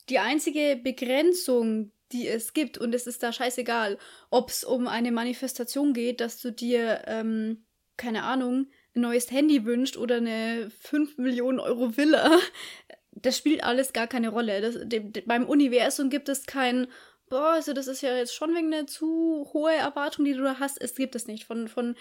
die 0.09 0.19
einzige 0.19 0.79
Begrenzung, 0.81 1.91
die 2.11 2.27
es 2.27 2.53
gibt, 2.53 2.77
und 2.77 2.93
es 2.93 3.07
ist 3.07 3.23
da 3.23 3.33
scheißegal, 3.33 3.97
ob 4.29 4.49
es 4.49 4.63
um 4.63 4.87
eine 4.87 5.11
Manifestation 5.11 5.93
geht, 5.93 6.21
dass 6.21 6.39
du 6.39 6.51
dir, 6.51 7.03
ähm, 7.07 7.65
keine 7.97 8.23
Ahnung, 8.23 8.67
ein 8.95 9.01
neues 9.01 9.31
Handy 9.31 9.65
wünscht 9.65 9.97
oder 9.97 10.17
eine 10.17 10.69
5 10.81 11.17
Millionen 11.17 11.59
Euro 11.59 11.97
Villa, 11.97 12.39
das 13.11 13.37
spielt 13.37 13.63
alles 13.63 13.93
gar 13.93 14.07
keine 14.07 14.29
Rolle. 14.29 14.61
Das, 14.61 14.75
de, 14.83 14.99
de, 14.99 15.23
beim 15.25 15.45
Universum 15.45 16.09
gibt 16.09 16.29
es 16.29 16.45
kein, 16.45 16.87
boah, 17.29 17.53
also 17.53 17.73
das 17.73 17.87
ist 17.87 18.01
ja 18.01 18.15
jetzt 18.15 18.35
schon 18.35 18.53
wegen 18.55 18.71
eine 18.73 18.85
zu 18.85 19.49
hohe 19.53 19.73
Erwartung, 19.73 20.25
die 20.25 20.33
du 20.33 20.43
da 20.43 20.59
hast. 20.59 20.79
Es 20.79 20.95
gibt 20.95 21.15
es 21.15 21.25
nicht. 21.27 21.45
Von, 21.45 21.67
von 21.67 21.95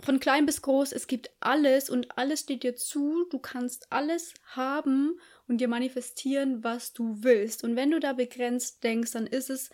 von 0.00 0.20
klein 0.20 0.46
bis 0.46 0.62
groß, 0.62 0.92
es 0.92 1.06
gibt 1.06 1.30
alles 1.40 1.90
und 1.90 2.16
alles 2.16 2.40
steht 2.40 2.62
dir 2.62 2.76
zu. 2.76 3.26
Du 3.30 3.38
kannst 3.38 3.90
alles 3.90 4.34
haben 4.46 5.18
und 5.48 5.58
dir 5.58 5.68
manifestieren, 5.68 6.62
was 6.62 6.92
du 6.92 7.16
willst. 7.22 7.64
Und 7.64 7.74
wenn 7.74 7.90
du 7.90 7.98
da 7.98 8.12
begrenzt 8.12 8.84
denkst, 8.84 9.12
dann 9.12 9.26
ist 9.26 9.50
es, 9.50 9.70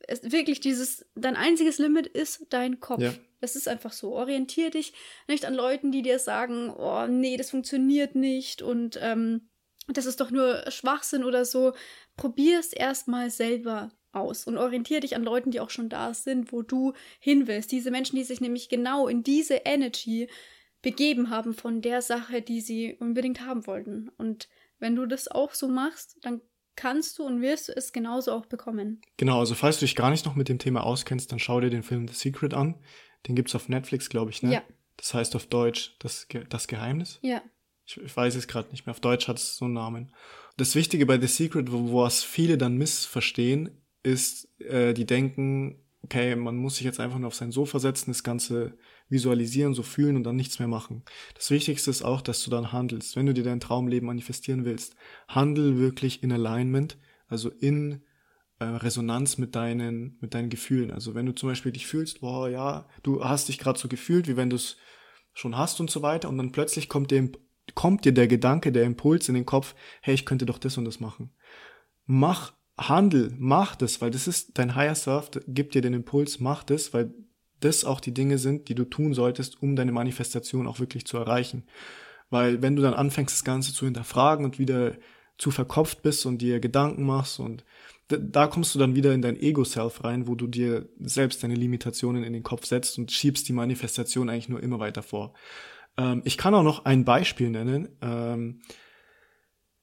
es 0.00 0.32
wirklich 0.32 0.60
dieses, 0.60 1.06
dein 1.14 1.36
einziges 1.36 1.78
Limit 1.78 2.08
ist 2.08 2.46
dein 2.50 2.80
Kopf. 2.80 3.02
Ja. 3.02 3.14
Das 3.40 3.54
ist 3.54 3.68
einfach 3.68 3.92
so. 3.92 4.14
Orientier 4.14 4.70
dich 4.70 4.94
nicht 5.28 5.44
an 5.44 5.54
Leuten, 5.54 5.92
die 5.92 6.02
dir 6.02 6.18
sagen, 6.18 6.70
oh 6.70 7.06
nee, 7.06 7.36
das 7.36 7.50
funktioniert 7.50 8.16
nicht 8.16 8.62
und 8.62 8.98
ähm, 9.00 9.48
das 9.86 10.06
ist 10.06 10.20
doch 10.20 10.30
nur 10.30 10.70
Schwachsinn 10.70 11.24
oder 11.24 11.44
so. 11.44 11.72
Probier 12.16 12.58
es 12.58 12.72
erstmal 12.72 13.30
selber 13.30 13.90
aus 14.12 14.46
und 14.46 14.56
orientiere 14.56 15.00
dich 15.00 15.16
an 15.16 15.22
Leuten, 15.22 15.50
die 15.50 15.60
auch 15.60 15.70
schon 15.70 15.88
da 15.88 16.14
sind, 16.14 16.52
wo 16.52 16.62
du 16.62 16.92
hin 17.18 17.46
willst. 17.46 17.72
Diese 17.72 17.90
Menschen, 17.90 18.16
die 18.16 18.24
sich 18.24 18.40
nämlich 18.40 18.68
genau 18.68 19.08
in 19.08 19.22
diese 19.22 19.54
Energy 19.64 20.28
begeben 20.82 21.30
haben 21.30 21.54
von 21.54 21.82
der 21.82 22.02
Sache, 22.02 22.42
die 22.42 22.60
sie 22.60 22.94
unbedingt 22.94 23.40
haben 23.40 23.66
wollten. 23.66 24.10
Und 24.16 24.48
wenn 24.78 24.94
du 24.94 25.06
das 25.06 25.28
auch 25.28 25.54
so 25.54 25.68
machst, 25.68 26.16
dann 26.22 26.40
kannst 26.76 27.18
du 27.18 27.24
und 27.24 27.42
wirst 27.42 27.68
du 27.68 27.76
es 27.76 27.92
genauso 27.92 28.32
auch 28.32 28.46
bekommen. 28.46 29.00
Genau, 29.16 29.40
also 29.40 29.54
falls 29.54 29.80
du 29.80 29.84
dich 29.84 29.96
gar 29.96 30.10
nicht 30.10 30.24
noch 30.24 30.36
mit 30.36 30.48
dem 30.48 30.60
Thema 30.60 30.84
auskennst, 30.84 31.32
dann 31.32 31.40
schau 31.40 31.60
dir 31.60 31.70
den 31.70 31.82
Film 31.82 32.06
The 32.06 32.14
Secret 32.14 32.54
an. 32.54 32.76
Den 33.26 33.34
gibt 33.34 33.48
es 33.48 33.56
auf 33.56 33.68
Netflix, 33.68 34.08
glaube 34.08 34.30
ich, 34.30 34.42
ne? 34.42 34.52
Ja. 34.52 34.62
Das 34.96 35.12
heißt 35.14 35.34
auf 35.34 35.46
Deutsch 35.46 35.96
das, 35.98 36.28
Ge 36.28 36.44
das 36.48 36.68
Geheimnis. 36.68 37.18
Ja. 37.22 37.42
Ich, 37.84 37.96
ich 37.96 38.16
weiß 38.16 38.36
es 38.36 38.46
gerade 38.46 38.70
nicht 38.70 38.86
mehr. 38.86 38.92
Auf 38.92 39.00
Deutsch 39.00 39.26
hat 39.26 39.38
es 39.38 39.56
so 39.56 39.64
einen 39.64 39.74
Namen. 39.74 40.12
Das 40.56 40.74
Wichtige 40.74 41.06
bei 41.06 41.20
The 41.20 41.26
Secret, 41.26 41.72
wo, 41.72 41.90
wo 41.90 42.06
es 42.06 42.22
viele 42.22 42.58
dann 42.58 42.76
missverstehen, 42.76 43.77
ist, 44.02 44.48
äh, 44.60 44.94
die 44.94 45.06
denken, 45.06 45.82
okay, 46.02 46.36
man 46.36 46.56
muss 46.56 46.76
sich 46.76 46.84
jetzt 46.84 47.00
einfach 47.00 47.18
nur 47.18 47.28
auf 47.28 47.34
sein 47.34 47.52
Sofa 47.52 47.78
setzen, 47.78 48.10
das 48.10 48.22
Ganze 48.22 48.78
visualisieren, 49.08 49.74
so 49.74 49.82
fühlen 49.82 50.16
und 50.16 50.24
dann 50.24 50.36
nichts 50.36 50.58
mehr 50.58 50.68
machen. 50.68 51.02
Das 51.34 51.50
Wichtigste 51.50 51.90
ist 51.90 52.02
auch, 52.02 52.20
dass 52.20 52.42
du 52.42 52.50
dann 52.50 52.72
handelst. 52.72 53.16
Wenn 53.16 53.26
du 53.26 53.34
dir 53.34 53.44
dein 53.44 53.60
Traumleben 53.60 54.06
manifestieren 54.06 54.64
willst, 54.64 54.96
handel 55.28 55.78
wirklich 55.78 56.22
in 56.22 56.32
Alignment, 56.32 56.98
also 57.26 57.50
in 57.50 58.02
äh, 58.58 58.64
Resonanz 58.64 59.38
mit 59.38 59.54
deinen, 59.54 60.18
mit 60.20 60.34
deinen 60.34 60.50
Gefühlen. 60.50 60.90
Also 60.90 61.14
wenn 61.14 61.26
du 61.26 61.34
zum 61.34 61.48
Beispiel 61.48 61.72
dich 61.72 61.86
fühlst, 61.86 62.20
boah, 62.20 62.48
ja, 62.48 62.88
du 63.02 63.24
hast 63.24 63.48
dich 63.48 63.58
gerade 63.58 63.78
so 63.78 63.88
gefühlt, 63.88 64.28
wie 64.28 64.36
wenn 64.36 64.50
du 64.50 64.56
es 64.56 64.76
schon 65.32 65.56
hast 65.56 65.80
und 65.80 65.90
so 65.90 66.02
weiter, 66.02 66.28
und 66.28 66.38
dann 66.38 66.52
plötzlich 66.52 66.88
kommt 66.88 67.10
dir, 67.10 67.30
kommt 67.74 68.04
dir 68.04 68.12
der 68.12 68.28
Gedanke, 68.28 68.72
der 68.72 68.84
Impuls 68.84 69.28
in 69.28 69.34
den 69.34 69.46
Kopf, 69.46 69.74
hey, 70.02 70.14
ich 70.14 70.26
könnte 70.26 70.46
doch 70.46 70.58
das 70.58 70.76
und 70.76 70.84
das 70.84 71.00
machen. 71.00 71.30
Mach 72.06 72.52
Handel, 72.78 73.34
mach 73.38 73.76
das, 73.76 74.00
weil 74.00 74.10
das 74.10 74.28
ist 74.28 74.58
dein 74.58 74.74
Higher 74.74 74.94
Self, 74.94 75.30
gibt 75.46 75.74
dir 75.74 75.82
den 75.82 75.94
Impuls, 75.94 76.40
mach 76.40 76.62
das, 76.62 76.94
weil 76.94 77.12
das 77.60 77.84
auch 77.84 78.00
die 78.00 78.14
Dinge 78.14 78.38
sind, 78.38 78.68
die 78.68 78.74
du 78.74 78.84
tun 78.84 79.14
solltest, 79.14 79.60
um 79.60 79.74
deine 79.74 79.92
Manifestation 79.92 80.68
auch 80.68 80.78
wirklich 80.78 81.04
zu 81.06 81.16
erreichen. 81.16 81.64
Weil 82.30 82.62
wenn 82.62 82.76
du 82.76 82.82
dann 82.82 82.94
anfängst, 82.94 83.34
das 83.34 83.44
Ganze 83.44 83.72
zu 83.72 83.84
hinterfragen 83.84 84.44
und 84.44 84.58
wieder 84.58 84.96
zu 85.38 85.50
verkopft 85.50 86.02
bist 86.02 86.26
und 86.26 86.38
dir 86.38 86.60
Gedanken 86.60 87.04
machst 87.04 87.40
und 87.40 87.64
da 88.08 88.46
kommst 88.46 88.74
du 88.74 88.78
dann 88.78 88.94
wieder 88.94 89.12
in 89.12 89.22
dein 89.22 89.38
Ego-Self 89.38 90.02
rein, 90.02 90.26
wo 90.26 90.34
du 90.34 90.46
dir 90.46 90.88
selbst 90.98 91.42
deine 91.42 91.54
Limitationen 91.54 92.24
in 92.24 92.32
den 92.32 92.42
Kopf 92.42 92.64
setzt 92.64 92.98
und 92.98 93.12
schiebst 93.12 93.48
die 93.48 93.52
Manifestation 93.52 94.30
eigentlich 94.30 94.48
nur 94.48 94.62
immer 94.62 94.78
weiter 94.78 95.02
vor. 95.02 95.34
Ähm, 95.98 96.22
ich 96.24 96.38
kann 96.38 96.54
auch 96.54 96.62
noch 96.62 96.86
ein 96.86 97.04
Beispiel 97.04 97.50
nennen. 97.50 97.88
Ähm, 98.00 98.60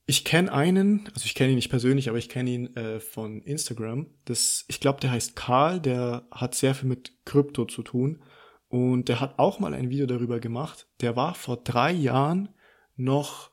ich 0.08 0.24
kenne 0.24 0.52
einen, 0.52 1.08
also 1.14 1.26
ich 1.26 1.34
kenne 1.34 1.52
ihn 1.52 1.56
nicht 1.56 1.70
persönlich, 1.70 2.10
aber 2.10 2.20
ich 2.20 2.30
kenne 2.30 2.50
ihn 2.50 2.76
äh, 2.76 3.00
von 3.00 3.42
Instagram. 3.42 4.08
Das, 4.26 4.66
ich 4.68 4.80
glaube, 4.80 5.00
der 5.00 5.12
heißt 5.12 5.36
Karl, 5.36 5.80
der 5.80 6.28
hat 6.32 6.54
sehr 6.54 6.76
viel 6.76 6.88
mit 6.88 7.14
Krypto 7.26 7.66
zu 7.66 7.82
tun. 7.82 8.22
Und 8.68 9.10
der 9.10 9.20
hat 9.20 9.40
auch 9.40 9.60
mal 9.60 9.74
ein 9.74 9.90
Video 9.90 10.06
darüber 10.06 10.40
gemacht. 10.40 10.88
Der 11.02 11.16
war 11.16 11.34
vor 11.34 11.58
drei 11.58 11.92
Jahren 11.92 12.50
noch, 12.96 13.52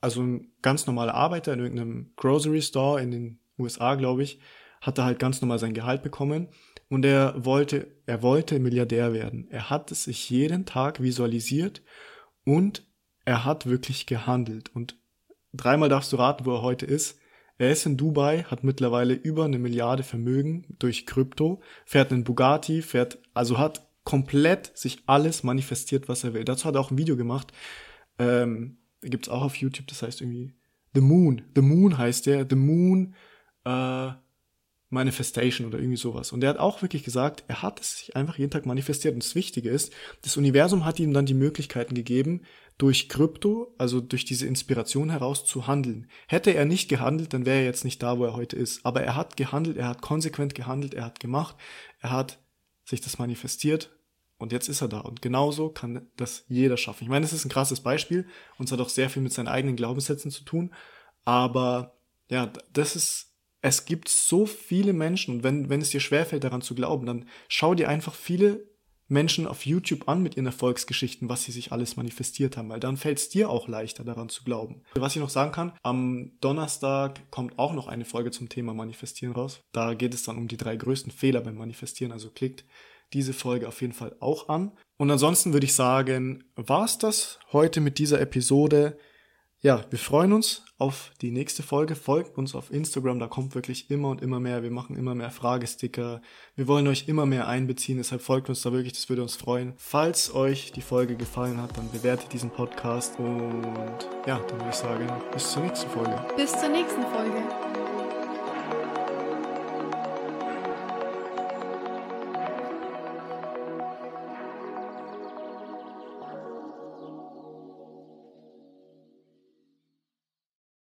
also 0.00 0.22
ein 0.22 0.52
ganz 0.60 0.86
normaler 0.86 1.14
Arbeiter 1.14 1.52
in 1.54 1.60
irgendeinem 1.60 2.12
Grocery 2.16 2.60
Store 2.60 3.00
in 3.00 3.10
den 3.10 3.38
USA, 3.58 3.94
glaube 3.94 4.24
ich, 4.24 4.40
hat 4.82 4.98
er 4.98 5.04
halt 5.04 5.18
ganz 5.18 5.40
normal 5.40 5.58
sein 5.58 5.74
Gehalt 5.74 6.02
bekommen. 6.02 6.48
Und 6.90 7.06
er 7.06 7.44
wollte, 7.46 7.86
er 8.04 8.22
wollte 8.22 8.58
Milliardär 8.58 9.14
werden. 9.14 9.48
Er 9.50 9.70
hat 9.70 9.90
es 9.90 10.04
sich 10.04 10.28
jeden 10.28 10.66
Tag 10.66 11.00
visualisiert 11.00 11.82
und 12.44 12.86
er 13.24 13.46
hat 13.46 13.64
wirklich 13.66 14.04
gehandelt. 14.04 14.74
Und 14.74 14.98
Dreimal 15.54 15.88
darfst 15.88 16.12
du 16.12 16.16
raten, 16.16 16.44
wo 16.44 16.54
er 16.54 16.62
heute 16.62 16.86
ist. 16.86 17.18
Er 17.56 17.70
ist 17.70 17.86
in 17.86 17.96
Dubai, 17.96 18.42
hat 18.42 18.64
mittlerweile 18.64 19.14
über 19.14 19.44
eine 19.44 19.58
Milliarde 19.58 20.02
Vermögen 20.02 20.66
durch 20.78 21.06
Krypto, 21.06 21.62
fährt 21.84 22.12
einen 22.12 22.24
Bugatti, 22.24 22.82
fährt, 22.82 23.18
also 23.32 23.58
hat 23.58 23.86
komplett 24.02 24.76
sich 24.76 24.98
alles 25.06 25.44
manifestiert, 25.44 26.08
was 26.08 26.24
er 26.24 26.34
will. 26.34 26.44
Dazu 26.44 26.64
hat 26.66 26.74
er 26.74 26.80
auch 26.80 26.90
ein 26.90 26.98
Video 26.98 27.16
gemacht. 27.16 27.52
Ähm, 28.18 28.78
gibt's 29.02 29.28
auch 29.28 29.42
auf 29.42 29.56
YouTube, 29.56 29.86
das 29.86 30.02
heißt 30.02 30.20
irgendwie 30.20 30.54
The 30.94 31.00
Moon. 31.00 31.42
The 31.54 31.62
Moon 31.62 31.96
heißt 31.96 32.26
der. 32.26 32.46
The 32.48 32.56
Moon 32.56 33.14
äh, 33.64 34.10
Manifestation 34.90 35.66
oder 35.66 35.78
irgendwie 35.78 35.96
sowas. 35.96 36.32
Und 36.32 36.42
er 36.42 36.50
hat 36.50 36.58
auch 36.58 36.80
wirklich 36.80 37.04
gesagt, 37.04 37.44
er 37.48 37.62
hat 37.62 37.80
es 37.80 37.98
sich 37.98 38.16
einfach 38.16 38.38
jeden 38.38 38.50
Tag 38.50 38.64
manifestiert. 38.64 39.14
Und 39.14 39.22
das 39.22 39.34
Wichtige 39.34 39.68
ist, 39.68 39.92
das 40.22 40.36
Universum 40.36 40.84
hat 40.84 41.00
ihm 41.00 41.12
dann 41.12 41.26
die 41.26 41.34
Möglichkeiten 41.34 41.94
gegeben, 41.94 42.42
durch 42.78 43.08
Krypto, 43.08 43.74
also 43.78 44.00
durch 44.00 44.24
diese 44.24 44.46
Inspiration 44.46 45.10
heraus 45.10 45.44
zu 45.44 45.66
handeln. 45.66 46.08
Hätte 46.26 46.52
er 46.52 46.64
nicht 46.64 46.88
gehandelt, 46.88 47.32
dann 47.32 47.46
wäre 47.46 47.58
er 47.58 47.64
jetzt 47.64 47.84
nicht 47.84 48.02
da, 48.02 48.18
wo 48.18 48.24
er 48.24 48.34
heute 48.34 48.56
ist. 48.56 48.84
Aber 48.84 49.02
er 49.02 49.14
hat 49.14 49.36
gehandelt, 49.36 49.76
er 49.76 49.88
hat 49.88 50.02
konsequent 50.02 50.54
gehandelt, 50.54 50.94
er 50.94 51.04
hat 51.04 51.20
gemacht, 51.20 51.56
er 52.00 52.10
hat 52.10 52.40
sich 52.84 53.00
das 53.00 53.18
manifestiert 53.18 53.96
und 54.38 54.52
jetzt 54.52 54.68
ist 54.68 54.80
er 54.80 54.88
da. 54.88 55.00
Und 55.00 55.22
genauso 55.22 55.70
kann 55.70 56.08
das 56.16 56.44
jeder 56.48 56.76
schaffen. 56.76 57.04
Ich 57.04 57.10
meine, 57.10 57.24
es 57.24 57.32
ist 57.32 57.44
ein 57.44 57.50
krasses 57.50 57.80
Beispiel 57.80 58.26
und 58.58 58.66
es 58.66 58.72
hat 58.72 58.80
auch 58.80 58.88
sehr 58.88 59.08
viel 59.08 59.22
mit 59.22 59.32
seinen 59.32 59.48
eigenen 59.48 59.76
Glaubenssätzen 59.76 60.32
zu 60.32 60.44
tun. 60.44 60.74
Aber 61.24 61.96
ja, 62.28 62.52
das 62.72 62.96
ist, 62.96 63.34
es 63.60 63.84
gibt 63.84 64.08
so 64.08 64.46
viele 64.46 64.92
Menschen 64.92 65.36
und 65.36 65.42
wenn, 65.44 65.70
wenn 65.70 65.80
es 65.80 65.90
dir 65.90 66.00
schwerfällt, 66.00 66.42
daran 66.42 66.60
zu 66.60 66.74
glauben, 66.74 67.06
dann 67.06 67.28
schau 67.48 67.74
dir 67.74 67.88
einfach 67.88 68.14
viele 68.14 68.68
Menschen 69.08 69.46
auf 69.46 69.66
YouTube 69.66 70.08
an 70.08 70.22
mit 70.22 70.36
ihren 70.36 70.46
Erfolgsgeschichten, 70.46 71.28
was 71.28 71.44
sie 71.44 71.52
sich 71.52 71.72
alles 71.72 71.96
manifestiert 71.96 72.56
haben, 72.56 72.70
weil 72.70 72.80
dann 72.80 72.96
fällt 72.96 73.18
es 73.18 73.28
dir 73.28 73.50
auch 73.50 73.68
leichter 73.68 74.04
daran 74.04 74.28
zu 74.28 74.44
glauben. 74.44 74.82
Was 74.94 75.14
ich 75.14 75.20
noch 75.20 75.30
sagen 75.30 75.52
kann, 75.52 75.72
am 75.82 76.32
Donnerstag 76.40 77.30
kommt 77.30 77.58
auch 77.58 77.74
noch 77.74 77.86
eine 77.86 78.04
Folge 78.04 78.30
zum 78.30 78.48
Thema 78.48 78.74
Manifestieren 78.74 79.34
raus. 79.34 79.60
Da 79.72 79.94
geht 79.94 80.14
es 80.14 80.22
dann 80.22 80.38
um 80.38 80.48
die 80.48 80.56
drei 80.56 80.76
größten 80.76 81.12
Fehler 81.12 81.40
beim 81.40 81.56
Manifestieren, 81.56 82.12
also 82.12 82.30
klickt 82.30 82.64
diese 83.12 83.32
Folge 83.32 83.68
auf 83.68 83.80
jeden 83.80 83.92
Fall 83.92 84.16
auch 84.20 84.48
an. 84.48 84.72
Und 84.96 85.10
ansonsten 85.10 85.52
würde 85.52 85.66
ich 85.66 85.74
sagen, 85.74 86.44
war 86.56 86.84
es 86.84 86.98
das 86.98 87.38
heute 87.52 87.80
mit 87.80 87.98
dieser 87.98 88.20
Episode 88.20 88.98
ja, 89.64 89.82
wir 89.88 89.98
freuen 89.98 90.34
uns 90.34 90.62
auf 90.76 91.10
die 91.22 91.30
nächste 91.30 91.62
Folge. 91.62 91.96
Folgt 91.96 92.36
uns 92.36 92.54
auf 92.54 92.70
Instagram, 92.70 93.18
da 93.18 93.28
kommt 93.28 93.54
wirklich 93.54 93.90
immer 93.90 94.10
und 94.10 94.20
immer 94.20 94.38
mehr. 94.38 94.62
Wir 94.62 94.70
machen 94.70 94.94
immer 94.94 95.14
mehr 95.14 95.30
Fragesticker. 95.30 96.20
Wir 96.54 96.68
wollen 96.68 96.86
euch 96.86 97.08
immer 97.08 97.24
mehr 97.24 97.48
einbeziehen, 97.48 97.96
deshalb 97.96 98.20
folgt 98.20 98.50
uns 98.50 98.60
da 98.60 98.72
wirklich, 98.72 98.92
das 98.92 99.08
würde 99.08 99.22
uns 99.22 99.36
freuen. 99.36 99.72
Falls 99.78 100.34
euch 100.34 100.72
die 100.72 100.82
Folge 100.82 101.16
gefallen 101.16 101.62
hat, 101.62 101.78
dann 101.78 101.90
bewertet 101.90 102.30
diesen 102.34 102.50
Podcast 102.50 103.18
und 103.18 103.64
ja, 104.26 104.38
dann 104.38 104.58
würde 104.58 104.68
ich 104.68 104.76
sagen, 104.76 105.10
bis 105.32 105.50
zur 105.50 105.62
nächsten 105.62 105.88
Folge. 105.88 106.20
Bis 106.36 106.52
zur 106.52 106.68
nächsten 106.68 107.02
Folge. 107.02 107.73